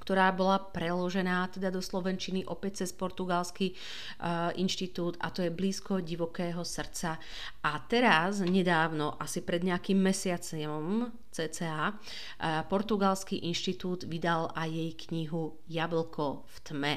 ktorá 0.00 0.32
bola 0.32 0.56
preložená 0.56 1.52
teda 1.52 1.68
do 1.68 1.84
Slovenčiny 1.84 2.48
opäť 2.48 2.82
cez 2.82 2.96
portugalský 2.96 3.76
uh, 3.76 4.50
inštitút 4.56 5.20
a 5.20 5.28
to 5.28 5.44
je 5.44 5.52
blízko 5.52 6.00
divokého 6.00 6.64
srdca. 6.64 7.20
A 7.60 7.72
teraz, 7.84 8.40
nedávno, 8.40 9.20
asi 9.20 9.44
pred 9.44 9.60
nejakým 9.60 10.00
mesiacom 10.00 11.12
CCA, 11.28 11.92
uh, 11.92 12.64
portugalský 12.66 13.44
inštitút 13.46 14.08
vydal 14.08 14.48
aj 14.56 14.68
jej 14.72 14.90
knihu 15.06 15.60
Jablko 15.68 16.48
v 16.48 16.56
tme. 16.64 16.94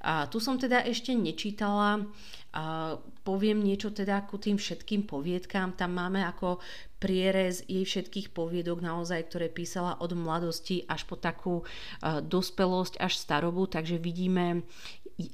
A 0.00 0.26
tu 0.28 0.40
som 0.40 0.56
teda 0.56 0.80
ešte 0.84 1.12
nečítala, 1.12 2.08
a 2.50 2.98
poviem 3.22 3.62
niečo 3.62 3.94
teda 3.94 4.26
ku 4.26 4.34
tým 4.34 4.58
všetkým 4.58 5.06
poviedkám. 5.06 5.78
Tam 5.78 5.94
máme 5.94 6.26
ako 6.26 6.58
prierez 6.98 7.62
jej 7.70 7.86
všetkých 7.86 8.34
poviedok 8.34 8.82
naozaj, 8.82 9.30
ktoré 9.30 9.46
písala 9.46 10.02
od 10.02 10.10
mladosti 10.18 10.82
až 10.90 11.06
po 11.06 11.14
takú 11.14 11.62
uh, 11.62 12.18
dospelosť 12.18 12.98
až 12.98 13.14
starobu, 13.14 13.70
takže 13.70 14.02
vidíme 14.02 14.66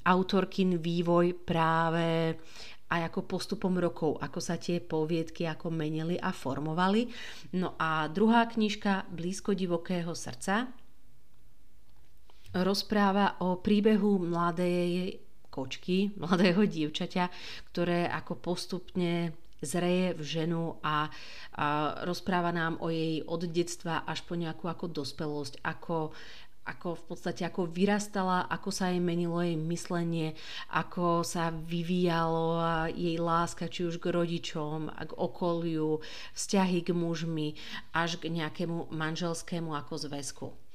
autorkin 0.05 0.77
vývoj 0.77 1.47
práve 1.47 2.37
aj 2.87 3.01
ako 3.11 3.21
postupom 3.27 3.75
rokov, 3.75 4.21
ako 4.23 4.39
sa 4.39 4.61
tie 4.61 4.79
poviedky 4.79 5.43
ako 5.49 5.75
menili 5.75 6.15
a 6.21 6.31
formovali. 6.31 7.11
No 7.59 7.75
a 7.81 8.07
druhá 8.07 8.47
knižka 8.47 9.11
Blízko 9.11 9.59
divokého 9.59 10.15
srdca 10.15 10.71
rozpráva 12.65 13.37
o 13.45 13.61
príbehu 13.61 14.21
mladej 14.23 15.21
kočky, 15.51 16.13
mladého 16.23 16.69
dievčaťa, 16.69 17.33
ktoré 17.73 18.09
ako 18.13 18.37
postupne 18.37 19.33
zreje 19.65 20.13
v 20.13 20.23
ženu 20.23 20.77
a, 20.85 21.09
a 21.57 21.67
rozpráva 22.05 22.53
nám 22.53 22.77
o 22.85 22.93
jej 22.93 23.25
od 23.25 23.49
detstva 23.49 24.05
až 24.05 24.21
po 24.29 24.37
nejakú 24.37 24.69
ako 24.69 24.93
dospelosť, 24.93 25.65
ako, 25.65 26.13
ako 26.69 26.89
v 26.93 27.03
podstate 27.09 27.43
ako 27.49 27.65
vyrastala, 27.65 28.45
ako 28.53 28.69
sa 28.69 28.93
jej 28.93 29.01
menilo 29.01 29.41
jej 29.41 29.57
myslenie, 29.57 30.37
ako 30.77 31.25
sa 31.25 31.49
vyvíjalo 31.49 32.61
jej 32.93 33.17
láska 33.17 33.73
či 33.73 33.89
už 33.89 33.97
k 33.97 34.13
rodičom, 34.13 34.93
k 34.93 35.13
okoliu, 35.17 36.05
vzťahy 36.37 36.85
k 36.85 36.93
mužmi, 36.93 37.57
až 37.97 38.21
k 38.21 38.29
nejakému 38.29 38.93
manželskému 38.93 39.73
ako 39.73 39.95
zväzku. 39.97 40.66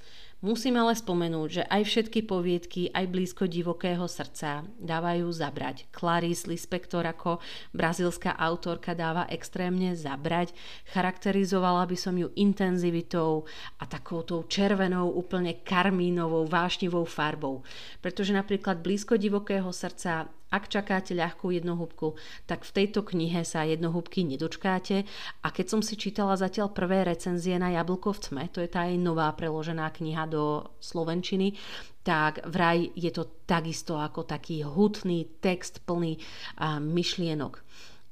Musím 0.42 0.82
ale 0.82 0.98
spomenúť, 0.98 1.50
že 1.54 1.64
aj 1.70 1.82
všetky 1.86 2.26
poviedky, 2.26 2.90
aj 2.90 3.06
blízko 3.14 3.46
divokého 3.46 4.10
srdca 4.10 4.66
dávajú 4.82 5.30
zabrať. 5.30 5.86
Clarice 5.94 6.50
Lispector 6.50 7.06
ako 7.06 7.38
brazilská 7.78 8.34
autorka 8.34 8.98
dáva 8.98 9.30
extrémne 9.30 9.94
zabrať. 9.94 10.50
Charakterizovala 10.90 11.86
by 11.86 11.94
som 11.94 12.18
ju 12.18 12.34
intenzivitou 12.34 13.46
a 13.78 13.86
takoutou 13.86 14.50
červenou, 14.50 15.14
úplne 15.14 15.62
karmínovou, 15.62 16.50
vášnivou 16.50 17.06
farbou. 17.06 17.62
Pretože 18.02 18.34
napríklad 18.34 18.82
blízko 18.82 19.22
divokého 19.22 19.70
srdca 19.70 20.26
ak 20.52 20.68
čakáte 20.68 21.16
ľahkú 21.16 21.56
jednohúbku, 21.56 22.20
tak 22.44 22.68
v 22.68 22.72
tejto 22.76 23.08
knihe 23.08 23.48
sa 23.48 23.64
jednohúbky 23.64 24.28
nedočkáte 24.28 25.08
a 25.42 25.48
keď 25.50 25.66
som 25.72 25.82
si 25.82 25.96
čítala 25.96 26.36
zatiaľ 26.36 26.76
prvé 26.76 27.08
recenzie 27.08 27.56
na 27.56 27.72
Jablko 27.72 28.12
v 28.12 28.20
tme, 28.20 28.44
to 28.52 28.60
je 28.60 28.68
tá 28.68 28.84
jej 28.86 29.00
nová 29.00 29.32
preložená 29.32 29.88
kniha 29.96 30.28
do 30.28 30.68
Slovenčiny, 30.84 31.56
tak 32.04 32.44
vraj 32.50 32.92
je 32.98 33.10
to 33.14 33.46
takisto 33.48 33.96
ako 33.96 34.28
taký 34.28 34.66
hutný 34.66 35.40
text 35.40 35.86
plný 35.86 36.18
uh, 36.18 36.82
myšlienok. 36.82 37.62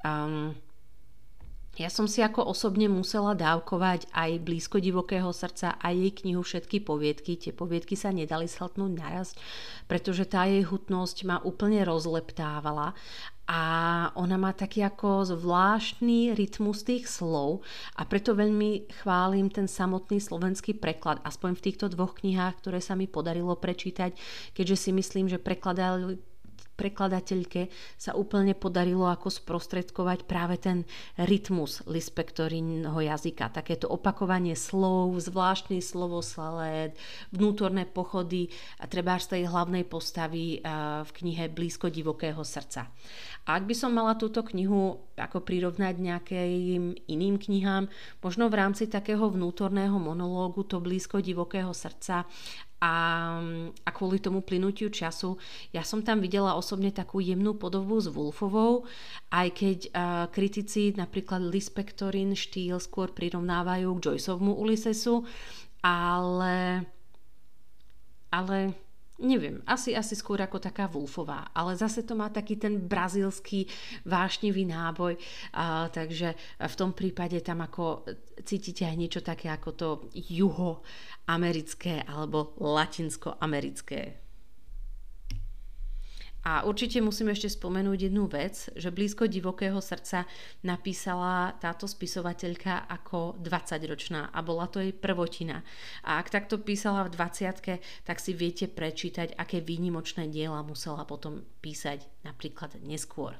Um, 0.05 0.55
ja 1.79 1.87
som 1.87 2.11
si 2.11 2.19
ako 2.19 2.43
osobne 2.43 2.91
musela 2.91 3.31
dávkovať 3.31 4.11
aj 4.11 4.43
blízko 4.43 4.83
divokého 4.83 5.31
srdca, 5.31 5.79
aj 5.79 5.95
jej 5.95 6.11
knihu 6.11 6.43
Všetky 6.43 6.83
poviedky. 6.83 7.39
Tie 7.39 7.55
poviedky 7.55 7.95
sa 7.95 8.11
nedali 8.11 8.51
shltnúť 8.51 8.91
naraz, 8.99 9.31
pretože 9.87 10.27
tá 10.27 10.43
jej 10.43 10.67
hutnosť 10.67 11.17
ma 11.23 11.39
úplne 11.39 11.87
rozleptávala 11.87 12.91
a 13.49 13.61
ona 14.13 14.37
má 14.37 14.53
taký 14.53 14.85
ako 14.85 15.33
zvláštny 15.33 16.37
rytmus 16.37 16.85
tých 16.85 17.09
slov 17.09 17.65
a 17.97 18.05
preto 18.05 18.37
veľmi 18.37 18.93
chválim 19.01 19.49
ten 19.49 19.65
samotný 19.65 20.21
slovenský 20.21 20.77
preklad, 20.77 21.17
aspoň 21.25 21.57
v 21.57 21.63
týchto 21.65 21.89
dvoch 21.89 22.13
knihách, 22.21 22.61
ktoré 22.61 22.77
sa 22.77 22.93
mi 22.93 23.09
podarilo 23.09 23.57
prečítať, 23.57 24.13
keďže 24.53 24.77
si 24.77 24.89
myslím, 24.93 25.25
že 25.25 25.41
prekladali 25.41 26.21
prekladateľke 26.79 27.67
sa 27.99 28.15
úplne 28.15 28.55
podarilo 28.55 29.11
ako 29.11 29.27
sprostredkovať 29.27 30.23
práve 30.23 30.55
ten 30.55 30.87
rytmus 31.19 31.83
Lispektorinho 31.83 32.95
jazyka. 32.95 33.51
Takéto 33.51 33.91
opakovanie 33.91 34.55
slov, 34.55 35.19
zvláštny 35.19 35.83
slovosled, 35.83 36.95
vnútorné 37.35 37.83
pochody 37.83 38.47
a 38.79 38.87
treba 38.87 39.19
z 39.19 39.35
tej 39.35 39.51
hlavnej 39.51 39.83
postavy 39.83 40.63
v 41.03 41.11
knihe 41.11 41.51
Blízko 41.51 41.91
divokého 41.91 42.39
srdca. 42.47 42.87
A 43.49 43.57
ak 43.57 43.65
by 43.65 43.75
som 43.75 43.91
mala 43.91 44.13
túto 44.15 44.45
knihu 44.45 45.01
ako 45.17 45.41
prirovnať 45.41 45.97
nejakým 45.97 46.95
iným 47.09 47.41
knihám, 47.41 47.89
možno 48.21 48.47
v 48.47 48.55
rámci 48.61 48.85
takého 48.85 49.25
vnútorného 49.25 49.97
monológu 49.97 50.63
to 50.63 50.77
Blízko 50.77 51.19
divokého 51.19 51.73
srdca 51.73 52.29
a, 52.79 52.95
a 53.83 53.89
kvôli 53.91 54.23
tomu 54.23 54.39
plynutiu 54.39 54.87
času. 54.87 55.35
Ja 55.75 55.83
som 55.83 55.99
tam 55.99 56.23
videla 56.23 56.55
osobne 56.55 56.95
takú 56.95 57.19
jemnú 57.19 57.59
podobu 57.59 57.99
s 57.99 58.07
Wolfovou, 58.07 58.87
aj 59.31 59.47
keď 59.51 59.77
uh, 59.91 59.91
kritici 60.31 60.95
napríklad 60.95 61.43
Lispectorin 61.43 62.33
štýl 62.33 62.79
skôr 62.79 63.11
prirovnávajú 63.11 63.87
k 63.99 64.03
Joyceovmu 64.07 64.55
Ulysesu, 64.55 65.27
ale 65.83 66.87
ale 68.29 68.77
neviem, 69.19 69.59
asi, 69.67 69.95
asi 69.95 70.15
skôr 70.15 70.39
ako 70.39 70.59
taká 70.59 70.87
Wolfová, 70.87 71.51
ale 71.51 71.75
zase 71.75 72.03
to 72.07 72.15
má 72.15 72.31
taký 72.31 72.55
ten 72.55 72.79
brazilský 72.79 73.67
vášnivý 74.07 74.63
náboj, 74.67 75.19
a, 75.53 75.91
takže 75.91 76.33
v 76.59 76.75
tom 76.75 76.95
prípade 76.95 77.39
tam 77.43 77.63
ako 77.63 78.07
cítite 78.47 78.87
aj 78.87 78.95
niečo 78.95 79.21
také 79.21 79.51
ako 79.51 79.69
to 79.75 79.87
juhoamerické 80.15 82.07
alebo 82.07 82.55
latinskoamerické. 82.59 84.28
A 86.39 86.63
určite 86.63 87.03
musím 87.03 87.35
ešte 87.35 87.51
spomenúť 87.51 88.07
jednu 88.07 88.23
vec, 88.31 88.71
že 88.71 88.95
blízko 88.95 89.27
divokého 89.27 89.83
srdca 89.83 90.23
napísala 90.63 91.51
táto 91.59 91.83
spisovateľka 91.83 92.87
ako 92.87 93.43
20-ročná 93.43 94.31
a 94.31 94.39
bola 94.39 94.71
to 94.71 94.79
jej 94.79 94.95
prvotina. 94.95 95.67
A 96.07 96.15
ak 96.15 96.31
takto 96.31 96.55
písala 96.63 97.03
v 97.03 97.13
20 97.19 98.07
tak 98.07 98.17
si 98.23 98.31
viete 98.31 98.71
prečítať, 98.71 99.35
aké 99.35 99.59
výnimočné 99.59 100.31
diela 100.31 100.63
musela 100.63 101.03
potom 101.03 101.43
písať 101.59 102.07
napríklad 102.23 102.79
neskôr. 102.87 103.35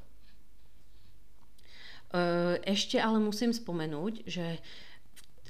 Ešte 2.66 2.98
ale 3.00 3.22
musím 3.22 3.54
spomenúť, 3.56 4.28
že 4.28 4.60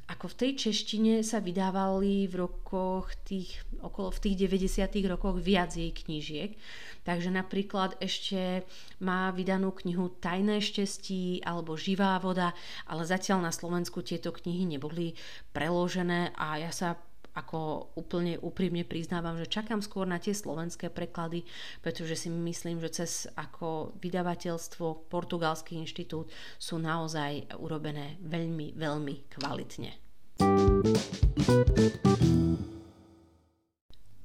ako 0.09 0.25
v 0.33 0.37
tej 0.41 0.51
češtine 0.67 1.21
sa 1.21 1.37
vydávali 1.37 2.25
v 2.25 2.49
rokoch 2.49 3.13
tých, 3.21 3.61
okolo 3.77 4.09
v 4.09 4.19
tých 4.25 4.35
90. 4.49 4.89
rokoch 5.05 5.37
viac 5.37 5.77
jej 5.77 5.93
knížiek. 5.93 6.57
Takže 7.05 7.29
napríklad 7.29 7.93
ešte 8.01 8.65
má 9.05 9.29
vydanú 9.29 9.69
knihu 9.85 10.09
Tajné 10.17 10.65
štestí 10.65 11.45
alebo 11.45 11.77
Živá 11.77 12.17
voda, 12.17 12.57
ale 12.89 13.05
zatiaľ 13.05 13.45
na 13.45 13.53
Slovensku 13.53 14.01
tieto 14.01 14.33
knihy 14.33 14.65
neboli 14.65 15.13
preložené 15.53 16.33
a 16.33 16.57
ja 16.57 16.73
sa 16.73 16.97
ako 17.39 17.91
úplne 17.95 18.35
úprimne 18.43 18.83
priznávam, 18.83 19.39
že 19.39 19.47
čakám 19.47 19.79
skôr 19.79 20.03
na 20.03 20.19
tie 20.19 20.35
slovenské 20.35 20.91
preklady, 20.91 21.47
pretože 21.79 22.27
si 22.27 22.29
myslím, 22.29 22.83
že 22.83 23.03
cez 23.03 23.31
ako 23.39 23.95
vydavateľstvo 24.03 25.07
Portugalský 25.07 25.79
inštitút 25.79 26.27
sú 26.59 26.75
naozaj 26.75 27.47
urobené 27.55 28.19
veľmi, 28.19 28.75
veľmi 28.75 29.15
kvalitne. 29.31 29.91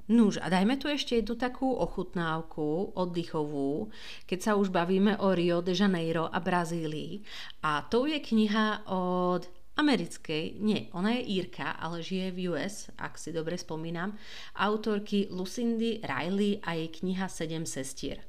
Nuž 0.05 0.37
a 0.37 0.53
dajme 0.53 0.77
tu 0.77 0.93
ešte 0.93 1.17
jednu 1.17 1.33
takú 1.41 1.73
ochutnávku 1.81 2.93
oddychovú, 2.93 3.89
keď 4.29 4.39
sa 4.39 4.53
už 4.61 4.69
bavíme 4.69 5.17
o 5.17 5.33
Rio 5.33 5.65
de 5.65 5.73
Janeiro 5.73 6.29
a 6.29 6.45
Brazílii. 6.45 7.25
A 7.65 7.89
to 7.89 8.05
je 8.05 8.21
kniha 8.21 8.85
od 8.93 9.49
americkej, 9.75 10.59
nie, 10.63 10.87
ona 10.95 11.19
je 11.19 11.27
Írka, 11.43 11.75
ale 11.75 12.03
žije 12.03 12.31
v 12.31 12.39
US, 12.55 12.91
ak 12.95 13.19
si 13.19 13.35
dobre 13.35 13.59
spomínam, 13.59 14.15
autorky 14.55 15.27
Lucindy 15.31 15.99
Riley 16.03 16.63
a 16.63 16.79
jej 16.79 16.91
kniha 16.95 17.27
Sedem 17.27 17.67
sestier. 17.67 18.23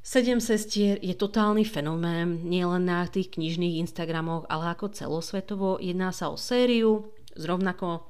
Sedem 0.00 0.40
sestier 0.40 0.96
je 1.04 1.12
totálny 1.12 1.64
fenomén, 1.68 2.44
nielen 2.48 2.88
na 2.88 3.04
tých 3.04 3.36
knižných 3.36 3.84
Instagramoch, 3.84 4.48
ale 4.48 4.72
ako 4.72 4.96
celosvetovo. 4.96 5.76
Jedná 5.76 6.08
sa 6.08 6.32
o 6.32 6.40
sériu 6.40 7.12
s 7.36 7.44
rovnako 7.44 8.08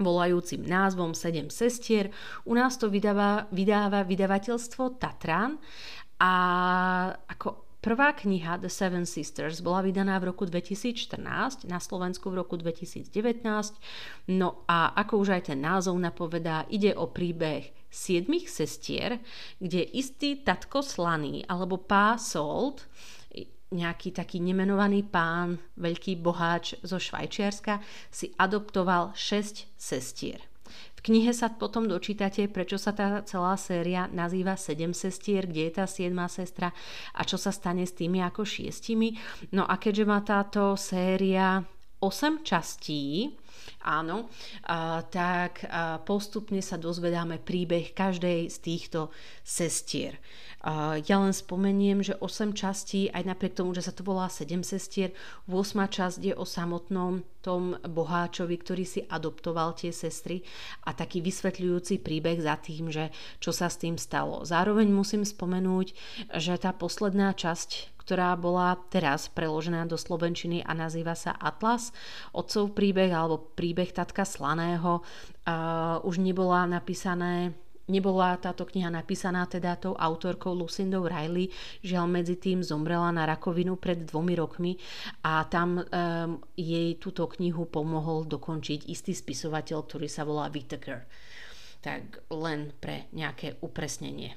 volajúcim 0.00 0.64
názvom 0.64 1.12
Sedem 1.12 1.52
sestier. 1.52 2.08
U 2.48 2.56
nás 2.56 2.80
to 2.80 2.88
vydáva, 2.88 3.46
vydáva 3.52 4.02
vydavateľstvo 4.08 4.96
Tatran 4.96 5.60
a 6.18 6.32
ako 7.28 7.63
Prvá 7.84 8.16
kniha 8.16 8.56
The 8.64 8.72
Seven 8.72 9.04
Sisters 9.04 9.60
bola 9.60 9.84
vydaná 9.84 10.16
v 10.16 10.32
roku 10.32 10.48
2014, 10.48 11.68
na 11.68 11.76
Slovensku 11.76 12.32
v 12.32 12.40
roku 12.40 12.56
2019. 12.56 13.12
No 14.32 14.64
a 14.64 14.96
ako 14.96 15.20
už 15.20 15.36
aj 15.36 15.52
ten 15.52 15.60
názov 15.60 16.00
napovedá, 16.00 16.64
ide 16.72 16.96
o 16.96 17.12
príbeh 17.12 17.76
siedmých 17.92 18.48
sestier, 18.48 19.20
kde 19.60 19.84
istý 19.84 20.40
tatko 20.40 20.80
slaný 20.80 21.44
alebo 21.44 21.76
pá 21.76 22.16
Sold, 22.16 22.88
nejaký 23.68 24.16
taký 24.16 24.40
nemenovaný 24.40 25.04
pán, 25.04 25.60
veľký 25.76 26.24
boháč 26.24 26.80
zo 26.80 26.96
Švajčiarska, 26.96 27.84
si 28.08 28.32
adoptoval 28.40 29.12
6 29.12 29.76
sestier 29.76 30.53
knihe 31.04 31.36
sa 31.36 31.52
potom 31.52 31.84
dočítate, 31.84 32.48
prečo 32.48 32.80
sa 32.80 32.96
tá 32.96 33.20
celá 33.28 33.60
séria 33.60 34.08
nazýva 34.08 34.56
Sedem 34.56 34.96
sestier, 34.96 35.44
kde 35.44 35.68
je 35.68 35.72
tá 35.76 35.84
siedma 35.84 36.32
sestra 36.32 36.72
a 37.12 37.20
čo 37.28 37.36
sa 37.36 37.52
stane 37.52 37.84
s 37.84 37.92
tými 37.92 38.24
ako 38.24 38.48
šiestimi. 38.48 39.12
No 39.52 39.68
a 39.68 39.76
keďže 39.76 40.04
má 40.08 40.24
táto 40.24 40.80
séria 40.80 41.60
8 42.00 42.40
častí, 42.40 43.36
áno, 43.84 44.32
tak 45.12 45.68
postupne 46.08 46.64
sa 46.64 46.80
dozvedáme 46.80 47.38
príbeh 47.38 47.92
každej 47.92 48.48
z 48.48 48.56
týchto 48.58 49.12
sestier. 49.44 50.16
Ja 51.04 51.20
len 51.20 51.36
spomeniem, 51.36 52.00
že 52.00 52.16
8 52.16 52.56
častí, 52.56 53.12
aj 53.12 53.28
napriek 53.28 53.52
tomu, 53.52 53.76
že 53.76 53.84
sa 53.84 53.92
to 53.92 54.00
volá 54.00 54.32
7 54.32 54.64
sestier, 54.64 55.12
8 55.44 55.76
časť 55.76 56.18
je 56.24 56.32
o 56.32 56.48
samotnom 56.48 57.20
tom 57.44 57.76
boháčovi, 57.84 58.56
ktorý 58.56 58.88
si 58.88 59.04
adoptoval 59.04 59.76
tie 59.76 59.92
sestry 59.92 60.40
a 60.88 60.96
taký 60.96 61.20
vysvetľujúci 61.20 62.00
príbeh 62.00 62.40
za 62.40 62.56
tým, 62.56 62.88
že 62.88 63.12
čo 63.36 63.52
sa 63.52 63.68
s 63.68 63.76
tým 63.76 64.00
stalo. 64.00 64.48
Zároveň 64.48 64.88
musím 64.88 65.28
spomenúť, 65.28 65.92
že 66.40 66.56
tá 66.56 66.72
posledná 66.72 67.36
časť, 67.36 67.93
ktorá 68.04 68.36
bola 68.36 68.76
teraz 68.92 69.32
preložená 69.32 69.88
do 69.88 69.96
slovenčiny 69.96 70.60
a 70.60 70.76
nazýva 70.76 71.16
sa 71.16 71.32
Atlas, 71.34 71.90
otcov 72.36 72.76
príbeh 72.76 73.10
alebo 73.10 73.40
príbeh 73.56 73.90
tatka 73.96 74.28
Slaného, 74.28 75.00
uh, 75.00 75.98
už 76.04 76.20
nebola 76.20 76.68
napísané 76.68 77.56
Nebola 77.84 78.40
táto 78.40 78.64
kniha 78.64 78.88
napísaná 78.88 79.44
teda 79.44 79.76
tou 79.76 79.92
autorkou 79.92 80.56
Lucindou 80.56 81.04
Riley, 81.04 81.52
žiaľ 81.84 82.08
medzi 82.08 82.40
tým 82.40 82.64
zomrela 82.64 83.12
na 83.12 83.28
rakovinu 83.28 83.76
pred 83.76 84.08
dvomi 84.08 84.32
rokmi 84.40 84.72
a 85.20 85.44
tam 85.44 85.84
um, 85.84 86.40
jej 86.56 86.96
túto 86.96 87.28
knihu 87.36 87.68
pomohol 87.68 88.24
dokončiť 88.24 88.88
istý 88.88 89.12
spisovateľ, 89.12 89.84
ktorý 89.84 90.08
sa 90.08 90.24
volá 90.24 90.48
Whittaker. 90.48 91.04
Tak 91.84 92.32
len 92.32 92.72
pre 92.80 93.12
nejaké 93.12 93.60
upresnenie. 93.60 94.32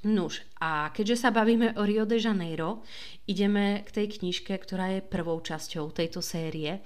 Nuž, 0.00 0.40
a 0.56 0.88
keďže 0.96 1.28
sa 1.28 1.30
bavíme 1.30 1.76
o 1.76 1.84
Rio 1.84 2.08
de 2.08 2.16
Janeiro, 2.16 2.80
ideme 3.28 3.84
k 3.84 3.92
tej 3.92 4.16
knižke, 4.16 4.56
ktorá 4.56 4.96
je 4.96 5.04
prvou 5.04 5.36
časťou 5.44 5.92
tejto 5.92 6.24
série. 6.24 6.80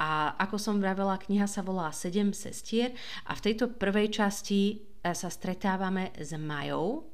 A 0.00 0.32
ako 0.40 0.56
som 0.56 0.80
vravela, 0.80 1.20
kniha 1.20 1.44
sa 1.44 1.60
volá 1.60 1.92
Sedem 1.92 2.32
sestier 2.32 2.96
a 3.28 3.36
v 3.36 3.44
tejto 3.44 3.76
prvej 3.76 4.16
časti 4.16 4.80
sa 5.04 5.28
stretávame 5.28 6.16
s 6.16 6.32
Majou, 6.40 7.12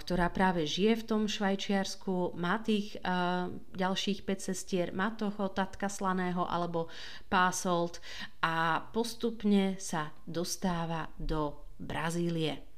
ktorá 0.00 0.32
práve 0.32 0.64
žije 0.64 1.04
v 1.04 1.06
tom 1.12 1.22
Švajčiarsku, 1.28 2.32
má 2.40 2.56
tých 2.64 2.96
ďalších 3.76 4.24
5 4.24 4.48
sestier, 4.48 4.96
má 4.96 5.12
toho 5.12 5.52
tatka 5.52 5.92
slaného 5.92 6.48
alebo 6.48 6.88
pásolt 7.28 8.00
a 8.40 8.80
postupne 8.96 9.76
sa 9.76 10.08
dostáva 10.24 11.12
do 11.20 11.68
Brazílie. 11.76 12.73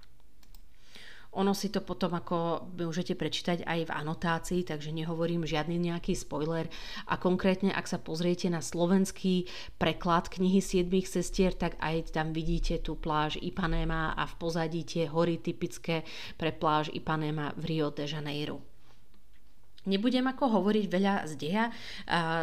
Ono 1.36 1.52
si 1.52 1.68
to 1.68 1.84
potom 1.84 2.16
ako 2.16 2.72
môžete 2.80 3.12
prečítať 3.12 3.68
aj 3.68 3.80
v 3.86 3.94
anotácii, 3.94 4.60
takže 4.64 4.88
nehovorím 4.96 5.44
žiadny 5.44 5.76
nejaký 5.76 6.16
spoiler. 6.16 6.72
A 7.06 7.20
konkrétne, 7.20 7.76
ak 7.76 7.84
sa 7.84 8.00
pozriete 8.00 8.48
na 8.48 8.64
slovenský 8.64 9.44
preklad 9.76 10.32
knihy 10.32 10.64
Siedmých 10.64 11.12
sestier, 11.12 11.52
tak 11.52 11.76
aj 11.76 12.16
tam 12.16 12.32
vidíte 12.32 12.80
tú 12.80 12.96
pláž 12.96 13.36
Ipanema 13.36 14.16
a 14.16 14.24
v 14.24 14.34
pozadí 14.40 14.82
tie 14.88 15.04
hory 15.04 15.36
typické 15.38 16.08
pre 16.40 16.56
pláž 16.56 16.88
Ipanema 16.96 17.52
v 17.60 17.76
Rio 17.76 17.92
de 17.92 18.08
Janeiro. 18.08 18.75
Nebudem 19.86 20.26
ako 20.26 20.58
hovoriť 20.58 20.84
veľa 20.90 21.14
z 21.30 21.32
deja. 21.38 21.70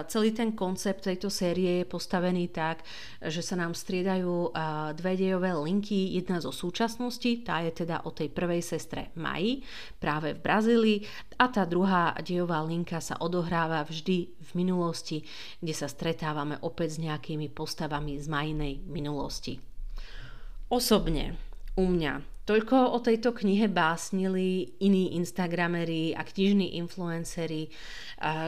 Celý 0.08 0.32
ten 0.32 0.56
koncept 0.56 1.04
tejto 1.04 1.28
série 1.28 1.84
je 1.84 1.92
postavený 1.92 2.50
tak, 2.56 2.88
že 3.20 3.44
sa 3.44 3.60
nám 3.60 3.76
striedajú 3.76 4.56
dve 4.96 5.14
dejové 5.20 5.52
linky. 5.52 6.16
Jedna 6.16 6.40
zo 6.40 6.56
súčasnosti, 6.56 7.44
tá 7.44 7.60
je 7.68 7.84
teda 7.84 8.08
o 8.08 8.16
tej 8.16 8.32
prvej 8.32 8.64
sestre 8.64 9.12
Maji, 9.20 9.60
práve 10.00 10.34
v 10.34 10.44
Brazílii. 10.44 11.00
A 11.38 11.52
tá 11.52 11.68
druhá 11.68 12.16
dejová 12.24 12.64
linka 12.64 13.04
sa 13.04 13.20
odohráva 13.20 13.84
vždy 13.84 14.32
v 14.40 14.52
minulosti, 14.56 15.28
kde 15.60 15.76
sa 15.76 15.92
stretávame 15.92 16.56
opäť 16.64 16.96
s 16.96 17.04
nejakými 17.04 17.52
postavami 17.52 18.24
z 18.24 18.32
Majinej 18.32 18.88
minulosti. 18.88 19.60
Osobne 20.72 21.38
u 21.76 21.86
mňa 21.92 22.33
Toľko 22.44 22.92
o 22.92 23.00
tejto 23.00 23.32
knihe 23.32 23.72
básnili 23.72 24.76
iní 24.84 25.16
instagrameri 25.16 26.12
a 26.12 26.28
knižní 26.28 26.76
influenceri, 26.76 27.72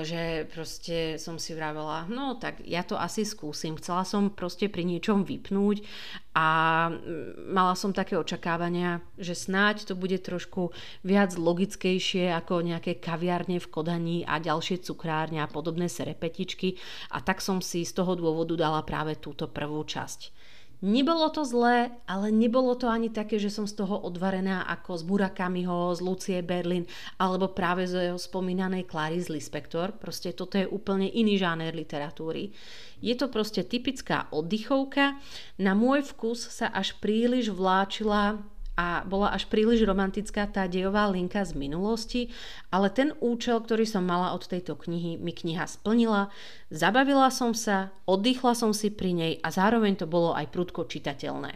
že 0.03 0.51
proste 0.51 1.15
som 1.15 1.39
si 1.39 1.55
vravela, 1.55 2.03
no 2.11 2.35
tak 2.35 2.59
ja 2.67 2.83
to 2.83 2.99
asi 2.99 3.23
skúsim. 3.23 3.79
Chcela 3.79 4.03
som 4.03 4.35
proste 4.35 4.67
pri 4.67 4.83
niečom 4.83 5.23
vypnúť 5.23 5.87
a 6.35 6.47
mm, 6.91 7.55
mala 7.55 7.71
som 7.79 7.95
také 7.95 8.19
očakávania, 8.19 8.99
že 9.15 9.31
snáď 9.31 9.87
to 9.87 9.93
bude 9.95 10.19
trošku 10.19 10.75
viac 11.07 11.31
logickejšie 11.39 12.35
ako 12.35 12.67
nejaké 12.67 12.99
kaviarne 12.99 13.63
v 13.63 13.71
Kodaní 13.71 14.17
a 14.27 14.43
ďalšie 14.43 14.83
cukrárne 14.83 15.39
a 15.39 15.47
podobné 15.47 15.87
serepetičky 15.87 16.75
a 17.15 17.23
tak 17.23 17.39
som 17.39 17.63
si 17.63 17.87
z 17.87 17.95
toho 17.95 18.19
dôvodu 18.19 18.59
dala 18.59 18.83
práve 18.83 19.15
túto 19.15 19.47
prvú 19.47 19.87
časť. 19.87 20.35
Nebolo 20.83 21.31
to 21.31 21.47
zlé, 21.47 21.91
ale 22.03 22.35
nebolo 22.35 22.75
to 22.75 22.91
ani 22.91 23.07
také, 23.07 23.39
že 23.39 23.47
som 23.47 23.63
z 23.63 23.79
toho 23.79 23.95
odvarená 24.03 24.67
ako 24.67 24.99
z 24.99 25.03
Murakamiho, 25.07 25.95
z 25.95 25.99
Lucie 26.03 26.39
Berlin 26.43 26.83
alebo 27.15 27.51
práve 27.51 27.87
z 27.87 28.11
jeho 28.11 28.19
spomínanej 28.19 28.83
Clarice 28.83 29.31
Lispector. 29.31 29.95
Proste 29.95 30.35
toto 30.35 30.59
je 30.59 30.67
úplne 30.67 31.07
iný 31.07 31.39
žáner 31.39 31.71
literatúry. 31.71 32.51
Je 32.99 33.15
to 33.15 33.31
proste 33.31 33.63
typická 33.67 34.27
oddychovka. 34.35 35.19
Na 35.61 35.71
môj 35.71 36.03
vkus 36.11 36.51
sa 36.51 36.67
až 36.71 36.97
príliš 36.99 37.51
vláčila 37.55 38.39
a 38.75 39.07
bola 39.07 39.31
až 39.31 39.47
príliš 39.47 39.87
romantická 39.87 40.51
tá 40.51 40.67
dejová 40.67 41.07
linka 41.07 41.39
z 41.43 41.55
minulosti, 41.55 42.21
ale 42.69 42.91
ten 42.91 43.15
účel, 43.23 43.63
ktorý 43.63 43.87
som 43.87 44.03
mala 44.03 44.35
od 44.35 44.43
tejto 44.43 44.75
knihy, 44.75 45.15
mi 45.15 45.31
kniha 45.31 45.63
splnila, 45.63 46.27
zabavila 46.67 47.31
som 47.31 47.55
sa, 47.55 47.95
oddychla 48.03 48.51
som 48.51 48.75
si 48.75 48.91
pri 48.91 49.11
nej 49.15 49.33
a 49.39 49.47
zároveň 49.49 49.95
to 49.95 50.05
bolo 50.05 50.35
aj 50.35 50.51
prudko 50.51 50.85
čitateľné. 50.85 51.55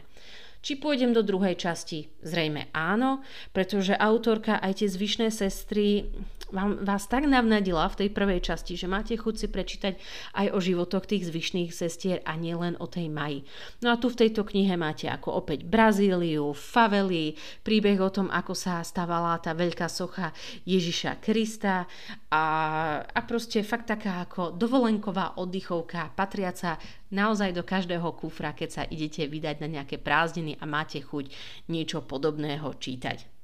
Či 0.59 0.75
pôjdem 0.75 1.15
do 1.15 1.23
druhej 1.23 1.55
časti? 1.55 2.11
Zrejme 2.19 2.67
áno, 2.75 3.23
pretože 3.55 3.95
autorka 3.95 4.59
aj 4.59 4.83
tie 4.83 4.91
zvyšné 4.91 5.31
sestry 5.31 6.11
vám, 6.51 6.81
vás 6.81 7.05
tak 7.09 7.25
navnadila 7.25 7.85
v 7.89 8.05
tej 8.05 8.09
prvej 8.13 8.41
časti, 8.41 8.77
že 8.77 8.89
máte 8.89 9.15
chuť 9.15 9.35
si 9.35 9.47
prečítať 9.49 9.93
aj 10.35 10.47
o 10.53 10.59
životoch 10.59 11.05
tých 11.05 11.29
zvyšných 11.29 11.71
sestier 11.73 12.21
a 12.25 12.35
nielen 12.35 12.77
o 12.81 12.85
tej 12.89 13.09
Maji. 13.09 13.45
No 13.81 13.93
a 13.93 13.99
tu 14.01 14.09
v 14.09 14.25
tejto 14.25 14.45
knihe 14.45 14.73
máte 14.75 15.09
ako 15.09 15.41
opäť 15.41 15.65
Brazíliu, 15.65 16.53
favely, 16.53 17.37
príbeh 17.61 17.99
o 18.01 18.13
tom, 18.13 18.27
ako 18.29 18.53
sa 18.53 18.81
stávala 18.81 19.37
tá 19.41 19.53
veľká 19.53 19.87
socha 19.89 20.33
Ježiša 20.65 21.21
Krista 21.21 21.85
a, 22.29 22.45
a 23.05 23.19
proste 23.25 23.65
fakt 23.65 23.89
taká 23.89 24.25
ako 24.25 24.53
dovolenková 24.53 25.37
oddychovka, 25.41 26.13
patriaca 26.13 26.77
naozaj 27.09 27.53
do 27.53 27.65
každého 27.65 28.05
kufra, 28.13 28.53
keď 28.53 28.69
sa 28.69 28.83
idete 28.85 29.25
vydať 29.25 29.55
na 29.61 29.67
nejaké 29.79 29.97
prázdniny 29.97 30.57
a 30.61 30.65
máte 30.69 31.01
chuť 31.01 31.25
niečo 31.69 32.05
podobného 32.05 32.69
čítať. 32.77 33.39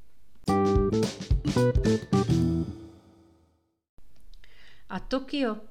A 4.90 5.02
Tokio, 5.02 5.66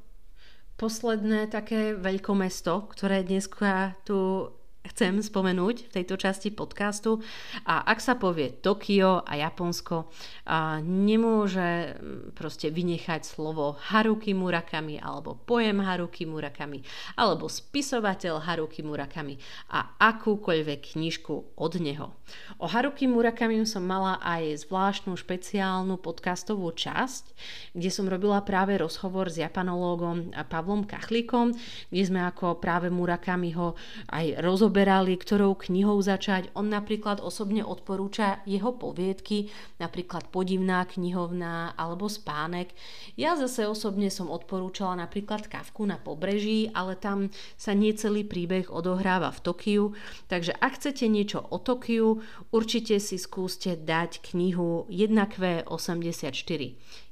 posledné 0.74 1.46
také 1.46 1.94
veľkomesto, 1.94 2.90
ktoré 2.90 3.22
dneska 3.22 3.94
tu 4.02 4.50
chcem 4.84 5.16
spomenúť 5.24 5.88
v 5.88 5.92
tejto 6.00 6.20
časti 6.20 6.52
podcastu. 6.52 7.24
A 7.64 7.80
ak 7.88 8.04
sa 8.04 8.20
povie 8.20 8.52
Tokio 8.52 9.24
a 9.24 9.32
Japonsko, 9.40 10.12
a 10.44 10.84
nemôže 10.84 11.96
mm, 11.96 12.36
proste 12.36 12.68
vynechať 12.68 13.24
slovo 13.24 13.80
Haruki 13.80 14.36
Murakami 14.36 15.00
alebo 15.00 15.40
pojem 15.40 15.80
Haruki 15.80 16.28
Murakami 16.28 16.84
alebo 17.16 17.48
spisovateľ 17.48 18.44
Haruki 18.44 18.84
Murakami 18.84 19.40
a 19.72 19.96
akúkoľvek 19.96 20.94
knižku 20.96 21.56
od 21.56 21.72
neho. 21.80 22.12
O 22.60 22.68
Haruki 22.68 23.08
Murakami 23.08 23.64
som 23.64 23.88
mala 23.88 24.20
aj 24.20 24.68
zvláštnu 24.68 25.16
špeciálnu 25.16 25.96
podcastovú 25.96 26.68
časť, 26.76 27.24
kde 27.72 27.88
som 27.88 28.04
robila 28.04 28.44
práve 28.44 28.76
rozhovor 28.76 29.32
s 29.32 29.40
japanológom 29.40 30.34
Pavlom 30.52 30.84
Kachlíkom, 30.84 31.56
kde 31.88 32.02
sme 32.04 32.20
ako 32.20 32.60
práve 32.60 32.92
Murakamiho 32.92 33.72
aj 34.12 34.44
rozoberali 34.44 34.73
rozoberali, 34.74 35.14
ktorou 35.14 35.54
knihou 35.54 36.02
začať. 36.02 36.50
On 36.58 36.66
napríklad 36.66 37.22
osobne 37.22 37.62
odporúča 37.62 38.42
jeho 38.42 38.74
poviedky, 38.74 39.54
napríklad 39.78 40.34
Podivná 40.34 40.82
knihovná 40.82 41.78
alebo 41.78 42.10
Spánek. 42.10 42.74
Ja 43.14 43.38
zase 43.38 43.70
osobne 43.70 44.10
som 44.10 44.26
odporúčala 44.34 44.98
napríklad 44.98 45.46
Kavku 45.46 45.86
na 45.86 45.94
pobreží, 45.94 46.74
ale 46.74 46.98
tam 46.98 47.30
sa 47.54 47.70
nie 47.70 47.94
celý 47.94 48.26
príbeh 48.26 48.66
odohráva 48.66 49.30
v 49.30 49.42
Tokiu. 49.46 49.84
Takže 50.26 50.58
ak 50.58 50.82
chcete 50.82 51.06
niečo 51.06 51.38
o 51.54 51.62
Tokiu, 51.62 52.18
určite 52.50 52.98
si 52.98 53.14
skúste 53.14 53.78
dať 53.78 54.26
knihu 54.34 54.90
1Q84. 54.90 56.62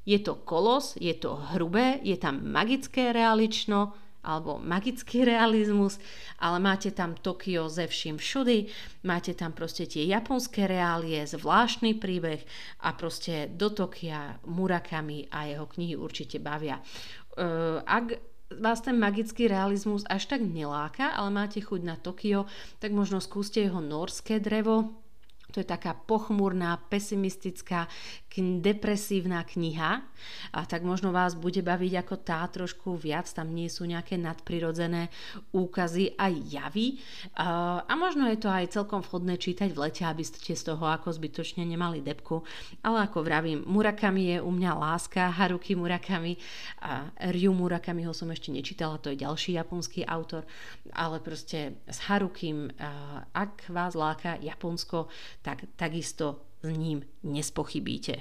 Je 0.03 0.19
to 0.19 0.35
kolos, 0.43 0.99
je 0.99 1.15
to 1.15 1.39
hrubé, 1.55 2.03
je 2.03 2.19
tam 2.19 2.43
magické 2.43 3.15
realično, 3.15 3.95
alebo 4.23 4.63
magický 4.63 5.27
realizmus, 5.27 5.99
ale 6.39 6.63
máte 6.63 6.95
tam 6.95 7.19
Tokio 7.19 7.67
ze 7.67 7.91
vším 7.91 8.23
všudy, 8.23 8.59
máte 9.03 9.35
tam 9.35 9.51
proste 9.51 9.87
tie 9.91 10.07
japonské 10.07 10.71
reálie, 10.71 11.27
zvláštny 11.27 11.99
príbeh 11.99 12.47
a 12.87 12.95
proste 12.95 13.51
do 13.51 13.75
Tokia 13.75 14.39
Murakami 14.47 15.27
a 15.27 15.51
jeho 15.51 15.67
knihy 15.67 15.99
určite 15.99 16.39
bavia. 16.39 16.79
Ak 17.83 18.15
vás 18.53 18.85
ten 18.85 19.01
magický 19.01 19.49
realizmus 19.49 20.05
až 20.07 20.29
tak 20.29 20.45
neláka, 20.45 21.11
ale 21.17 21.33
máte 21.33 21.59
chuť 21.59 21.81
na 21.83 21.97
Tokio, 21.97 22.47
tak 22.79 22.93
možno 22.93 23.19
skúste 23.19 23.65
jeho 23.65 23.81
norské 23.81 24.39
drevo, 24.39 25.02
to 25.53 25.61
je 25.61 25.69
taká 25.69 25.93
pochmurná, 25.93 26.81
pesimistická, 26.89 27.87
depresívna 28.41 29.45
kniha. 29.45 30.01
A 30.57 30.65
tak 30.65 30.81
možno 30.89 31.13
vás 31.13 31.37
bude 31.37 31.61
baviť 31.61 31.93
ako 32.01 32.15
tá 32.25 32.41
trošku 32.49 32.97
viac, 32.97 33.29
tam 33.29 33.53
nie 33.53 33.69
sú 33.69 33.85
nejaké 33.85 34.17
nadprirodzené 34.17 35.13
úkazy 35.53 36.17
a 36.17 36.33
javy. 36.33 36.97
A 37.37 37.93
možno 37.93 38.25
je 38.33 38.41
to 38.41 38.49
aj 38.49 38.73
celkom 38.73 39.05
vhodné 39.05 39.37
čítať 39.37 39.69
v 39.69 39.81
lete, 39.85 40.09
aby 40.09 40.25
ste 40.25 40.57
z 40.57 40.65
toho 40.65 40.89
ako 40.89 41.13
zbytočne 41.13 41.69
nemali 41.69 42.01
depku, 42.01 42.41
ale 42.81 43.05
ako 43.05 43.21
vravím, 43.21 43.61
Murakami 43.69 44.33
je 44.33 44.39
u 44.41 44.49
mňa 44.49 44.73
láska, 44.73 45.29
Haruki 45.29 45.77
Murakami 45.77 46.41
a 46.81 47.13
Ryu 47.29 47.53
Murakami 47.53 48.09
ho 48.09 48.17
som 48.17 48.33
ešte 48.33 48.49
nečítala, 48.49 48.97
to 48.97 49.13
je 49.13 49.21
ďalší 49.21 49.61
japonský 49.61 50.09
autor, 50.09 50.49
ale 50.97 51.21
proste 51.21 51.85
s 51.85 52.01
Harukim, 52.09 52.73
ak 53.37 53.69
vás 53.69 53.93
láka 53.93 54.41
Japonsko, 54.41 55.13
tak 55.43 55.59
takisto 55.77 56.41
s 56.63 56.69
ním 56.69 57.03
nespochybíte. 57.23 58.13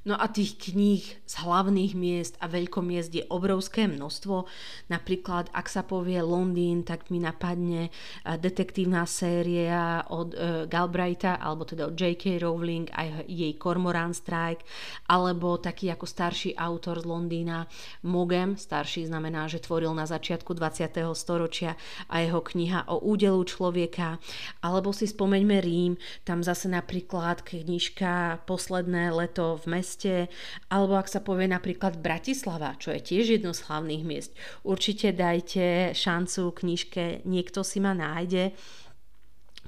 No 0.00 0.16
a 0.16 0.32
tých 0.32 0.56
kníh 0.56 1.04
z 1.04 1.34
hlavných 1.44 1.92
miest 1.92 2.40
a 2.40 2.48
veľkomiest 2.48 3.12
je 3.12 3.24
obrovské 3.28 3.84
množstvo. 3.84 4.48
Napríklad, 4.88 5.52
ak 5.52 5.68
sa 5.68 5.84
povie 5.84 6.24
Londýn, 6.24 6.88
tak 6.88 7.12
mi 7.12 7.20
napadne 7.20 7.92
eh, 7.92 8.40
detektívna 8.40 9.04
séria 9.04 10.00
od 10.08 10.32
uh, 10.32 10.64
Galbraitha, 10.64 11.36
alebo 11.36 11.68
teda 11.68 11.92
od 11.92 11.94
J.K. 11.94 12.40
Rowling 12.40 12.88
a 12.96 13.24
jej 13.28 13.52
Cormoran 13.60 14.16
Strike, 14.16 14.64
alebo 15.12 15.60
taký 15.60 15.92
ako 15.92 16.08
starší 16.08 16.56
autor 16.56 17.04
z 17.04 17.06
Londýna 17.06 17.68
Mogem, 18.08 18.56
starší 18.56 19.04
znamená, 19.04 19.52
že 19.52 19.60
tvoril 19.60 19.92
na 19.92 20.08
začiatku 20.08 20.56
20. 20.56 20.96
storočia 21.12 21.76
a 22.08 22.24
jeho 22.24 22.40
kniha 22.40 22.88
o 22.88 23.04
údelu 23.04 23.44
človeka, 23.44 24.16
alebo 24.64 24.96
si 24.96 25.04
spomeňme 25.04 25.60
Rím, 25.60 26.00
tam 26.24 26.40
zase 26.40 26.72
napríklad 26.72 27.44
knižka 27.44 28.42
Posledné 28.48 29.12
leto 29.12 29.60
v 29.60 29.64
meste 29.76 29.89
meste, 29.90 30.30
alebo 30.70 30.94
ak 30.94 31.10
sa 31.10 31.18
povie 31.18 31.50
napríklad 31.50 31.98
Bratislava, 31.98 32.78
čo 32.78 32.94
je 32.94 33.02
tiež 33.02 33.42
jedno 33.42 33.50
z 33.50 33.66
hlavných 33.66 34.06
miest. 34.06 34.30
Určite 34.62 35.10
dajte 35.10 35.90
šancu 35.90 36.54
knižke 36.54 37.26
Niekto 37.26 37.66
si 37.66 37.82
ma 37.82 37.90
nájde 37.90 38.54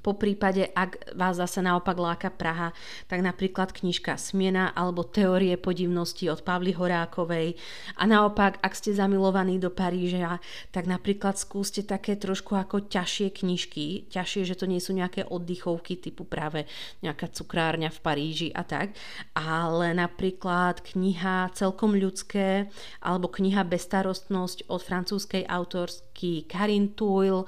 po 0.03 0.19
prípade, 0.19 0.67
ak 0.75 1.15
vás 1.15 1.39
zase 1.39 1.63
naopak 1.63 1.95
láka 1.95 2.29
Praha, 2.29 2.75
tak 3.07 3.23
napríklad 3.23 3.71
knižka 3.71 4.19
Smiena 4.19 4.75
alebo 4.75 5.07
Teórie 5.07 5.55
podivnosti 5.55 6.27
od 6.27 6.43
Pavly 6.43 6.75
Horákovej. 6.75 7.55
A 7.97 8.03
naopak, 8.11 8.59
ak 8.59 8.75
ste 8.75 8.91
zamilovaní 8.99 9.63
do 9.63 9.71
Paríža, 9.71 10.43
tak 10.75 10.91
napríklad 10.91 11.39
skúste 11.39 11.87
také 11.87 12.19
trošku 12.19 12.59
ako 12.59 12.91
ťažšie 12.91 13.31
knižky. 13.31 14.11
Ťažšie, 14.11 14.43
že 14.43 14.59
to 14.59 14.67
nie 14.67 14.83
sú 14.83 14.91
nejaké 14.91 15.23
oddychovky 15.23 16.03
typu 16.03 16.27
práve 16.27 16.67
nejaká 17.07 17.31
cukrárňa 17.31 17.95
v 17.95 18.03
Paríži 18.03 18.49
a 18.51 18.67
tak. 18.67 18.99
Ale 19.39 19.95
napríklad 19.95 20.83
kniha 20.83 21.55
Celkom 21.55 21.95
ľudské 21.95 22.67
alebo 22.99 23.31
kniha 23.31 23.63
Bestarostnosť 23.63 24.67
od 24.67 24.83
francúzskej 24.83 25.47
autorsky 25.47 26.43
Karin 26.51 26.99
Tuil 26.99 27.47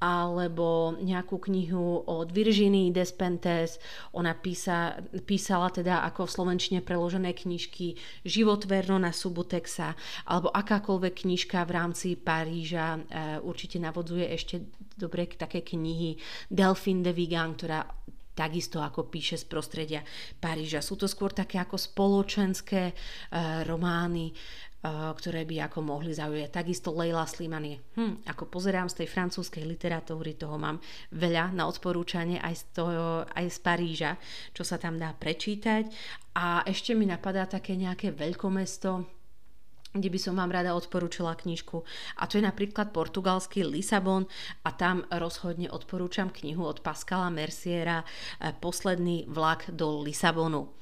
alebo 0.00 0.96
nejakú 0.98 1.38
knihu 1.50 2.02
od 2.04 2.30
Virginii 2.30 2.90
Despentes. 2.90 3.78
Ona 4.14 4.34
písa, 4.36 4.98
písala 5.24 5.70
teda 5.70 6.02
ako 6.06 6.26
v 6.26 6.34
slovenčine 6.34 6.80
preložené 6.82 7.32
knižky 7.32 7.94
Život 8.26 8.66
Vernona 8.68 9.14
Subutexa 9.14 9.94
alebo 10.28 10.50
akákoľvek 10.50 11.24
knižka 11.24 11.62
v 11.64 11.70
rámci 11.70 12.08
Paríža. 12.18 12.98
E, 12.98 13.00
určite 13.40 13.80
navodzuje 13.80 14.26
ešte 14.30 14.68
dobre 14.94 15.26
také 15.30 15.64
knihy 15.64 16.18
Delphine 16.50 17.02
de 17.02 17.12
Vigan, 17.12 17.54
ktorá 17.56 17.82
takisto 18.34 18.82
ako 18.82 19.06
píše 19.08 19.38
z 19.38 19.46
prostredia 19.46 20.02
Paríža. 20.42 20.82
Sú 20.82 20.98
to 20.98 21.06
skôr 21.06 21.30
také 21.30 21.62
ako 21.62 21.78
spoločenské 21.78 22.90
e, 22.90 22.94
romány, 23.62 24.34
ktoré 24.84 25.48
by 25.48 25.72
ako 25.72 25.80
mohli 25.80 26.12
zaujať. 26.12 26.60
Takisto 26.60 26.92
Leila 26.92 27.24
Slimani. 27.24 27.80
Hm, 27.96 28.28
ako 28.28 28.52
pozerám 28.52 28.92
z 28.92 29.00
tej 29.00 29.08
francúzskej 29.08 29.64
literatúry, 29.64 30.36
toho 30.36 30.60
mám 30.60 30.76
veľa 31.16 31.56
na 31.56 31.64
odporúčanie 31.64 32.36
aj 32.36 32.54
z, 32.54 32.64
toho, 32.76 33.24
aj 33.24 33.46
z 33.48 33.58
Paríža, 33.64 34.12
čo 34.52 34.60
sa 34.60 34.76
tam 34.76 35.00
dá 35.00 35.16
prečítať. 35.16 35.88
A 36.36 36.60
ešte 36.68 36.92
mi 36.92 37.08
napadá 37.08 37.48
také 37.48 37.80
nejaké 37.80 38.12
veľkomesto, 38.12 39.08
kde 39.94 40.08
by 40.10 40.18
som 40.20 40.36
vám 40.36 40.52
rada 40.52 40.76
odporúčila 40.76 41.32
knižku. 41.32 41.80
A 42.20 42.28
to 42.28 42.36
je 42.36 42.44
napríklad 42.44 42.92
portugalský 42.92 43.64
Lisabon 43.64 44.28
a 44.66 44.74
tam 44.74 45.06
rozhodne 45.08 45.70
odporúčam 45.72 46.28
knihu 46.28 46.66
od 46.66 46.84
Pascala 46.84 47.32
Merciera 47.32 48.04
Posledný 48.60 49.24
vlak 49.32 49.72
do 49.72 50.04
Lisabonu. 50.04 50.76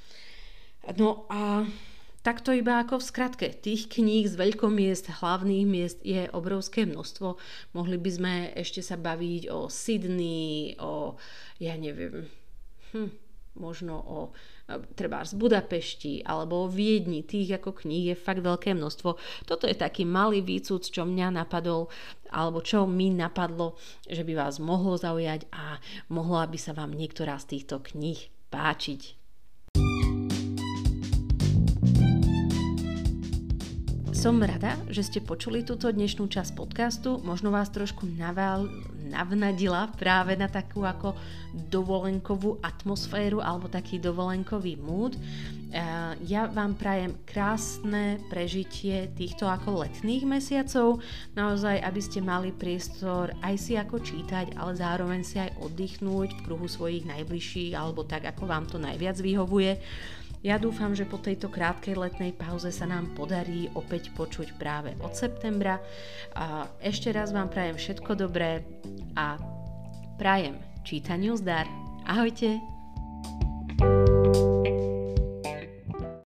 No 0.98 1.30
a 1.30 1.62
Takto 2.22 2.54
iba 2.54 2.78
ako 2.78 3.02
v 3.02 3.08
skratke. 3.10 3.46
Tých 3.50 3.90
kníh 3.90 4.30
z 4.30 4.38
veľkomiest, 4.38 5.18
hlavných 5.18 5.66
miest 5.66 5.98
je 6.06 6.30
obrovské 6.30 6.86
množstvo. 6.86 7.34
Mohli 7.74 7.98
by 7.98 8.10
sme 8.14 8.34
ešte 8.54 8.78
sa 8.78 8.94
baviť 8.94 9.50
o 9.50 9.66
Sydney, 9.66 10.78
o, 10.78 11.18
ja 11.58 11.74
neviem, 11.74 12.30
hm, 12.94 13.10
možno 13.58 13.94
o 13.98 14.18
treba 14.96 15.20
z 15.26 15.36
Budapešti 15.36 16.24
alebo 16.24 16.64
o 16.64 16.70
Viedni, 16.70 17.26
tých 17.26 17.60
ako 17.60 17.84
kníh 17.84 18.14
je 18.14 18.16
fakt 18.16 18.40
veľké 18.40 18.72
množstvo. 18.72 19.10
Toto 19.44 19.64
je 19.68 19.76
taký 19.76 20.08
malý 20.08 20.40
výcud, 20.40 20.80
čo 20.80 21.04
mňa 21.04 21.42
napadol 21.42 21.92
alebo 22.32 22.64
čo 22.64 22.88
mi 22.88 23.12
napadlo, 23.12 23.76
že 24.08 24.24
by 24.24 24.32
vás 24.38 24.56
mohlo 24.62 24.96
zaujať 24.96 25.44
a 25.52 25.76
mohla 26.08 26.48
by 26.48 26.56
sa 26.56 26.72
vám 26.72 26.96
niektorá 26.96 27.36
z 27.36 27.58
týchto 27.58 27.84
kníh 27.84 28.30
páčiť. 28.48 29.21
Som 34.22 34.38
rada, 34.38 34.78
že 34.86 35.02
ste 35.02 35.18
počuli 35.18 35.66
túto 35.66 35.90
dnešnú 35.90 36.30
časť 36.30 36.54
podcastu. 36.54 37.18
Možno 37.26 37.50
vás 37.50 37.74
trošku 37.74 38.06
naval, 38.06 38.70
navnadila 39.10 39.90
práve 39.98 40.38
na 40.38 40.46
takú 40.46 40.86
ako 40.86 41.18
dovolenkovú 41.50 42.62
atmosféru 42.62 43.42
alebo 43.42 43.66
taký 43.66 43.98
dovolenkový 43.98 44.78
mood. 44.78 45.18
Ja 46.22 46.46
vám 46.46 46.78
prajem 46.78 47.18
krásne 47.26 48.22
prežitie 48.30 49.10
týchto 49.10 49.50
ako 49.50 49.82
letných 49.82 50.22
mesiacov, 50.22 51.02
naozaj, 51.34 51.82
aby 51.82 51.98
ste 51.98 52.22
mali 52.22 52.54
priestor 52.54 53.34
aj 53.42 53.58
si 53.58 53.74
ako 53.74 54.06
čítať, 54.06 54.54
ale 54.54 54.78
zároveň 54.78 55.26
si 55.26 55.42
aj 55.42 55.50
oddychnúť 55.58 56.30
v 56.30 56.42
kruhu 56.46 56.70
svojich 56.70 57.10
najbližších 57.10 57.74
alebo 57.74 58.06
tak, 58.06 58.22
ako 58.30 58.46
vám 58.46 58.70
to 58.70 58.78
najviac 58.78 59.18
vyhovuje. 59.18 59.82
Ja 60.42 60.58
dúfam, 60.58 60.90
že 60.90 61.06
po 61.06 61.22
tejto 61.22 61.46
krátkej 61.46 61.94
letnej 61.94 62.34
pauze 62.34 62.74
sa 62.74 62.82
nám 62.82 63.14
podarí 63.14 63.70
opäť 63.78 64.10
počuť 64.10 64.58
práve 64.58 64.90
od 64.98 65.14
septembra. 65.14 65.78
A 66.34 66.66
ešte 66.82 67.14
raz 67.14 67.30
vám 67.30 67.46
prajem 67.46 67.78
všetko 67.78 68.18
dobré 68.18 68.66
a 69.14 69.38
prajem 70.18 70.58
čítaniu 70.82 71.38
zdar. 71.38 71.70
Ahojte! 72.10 72.81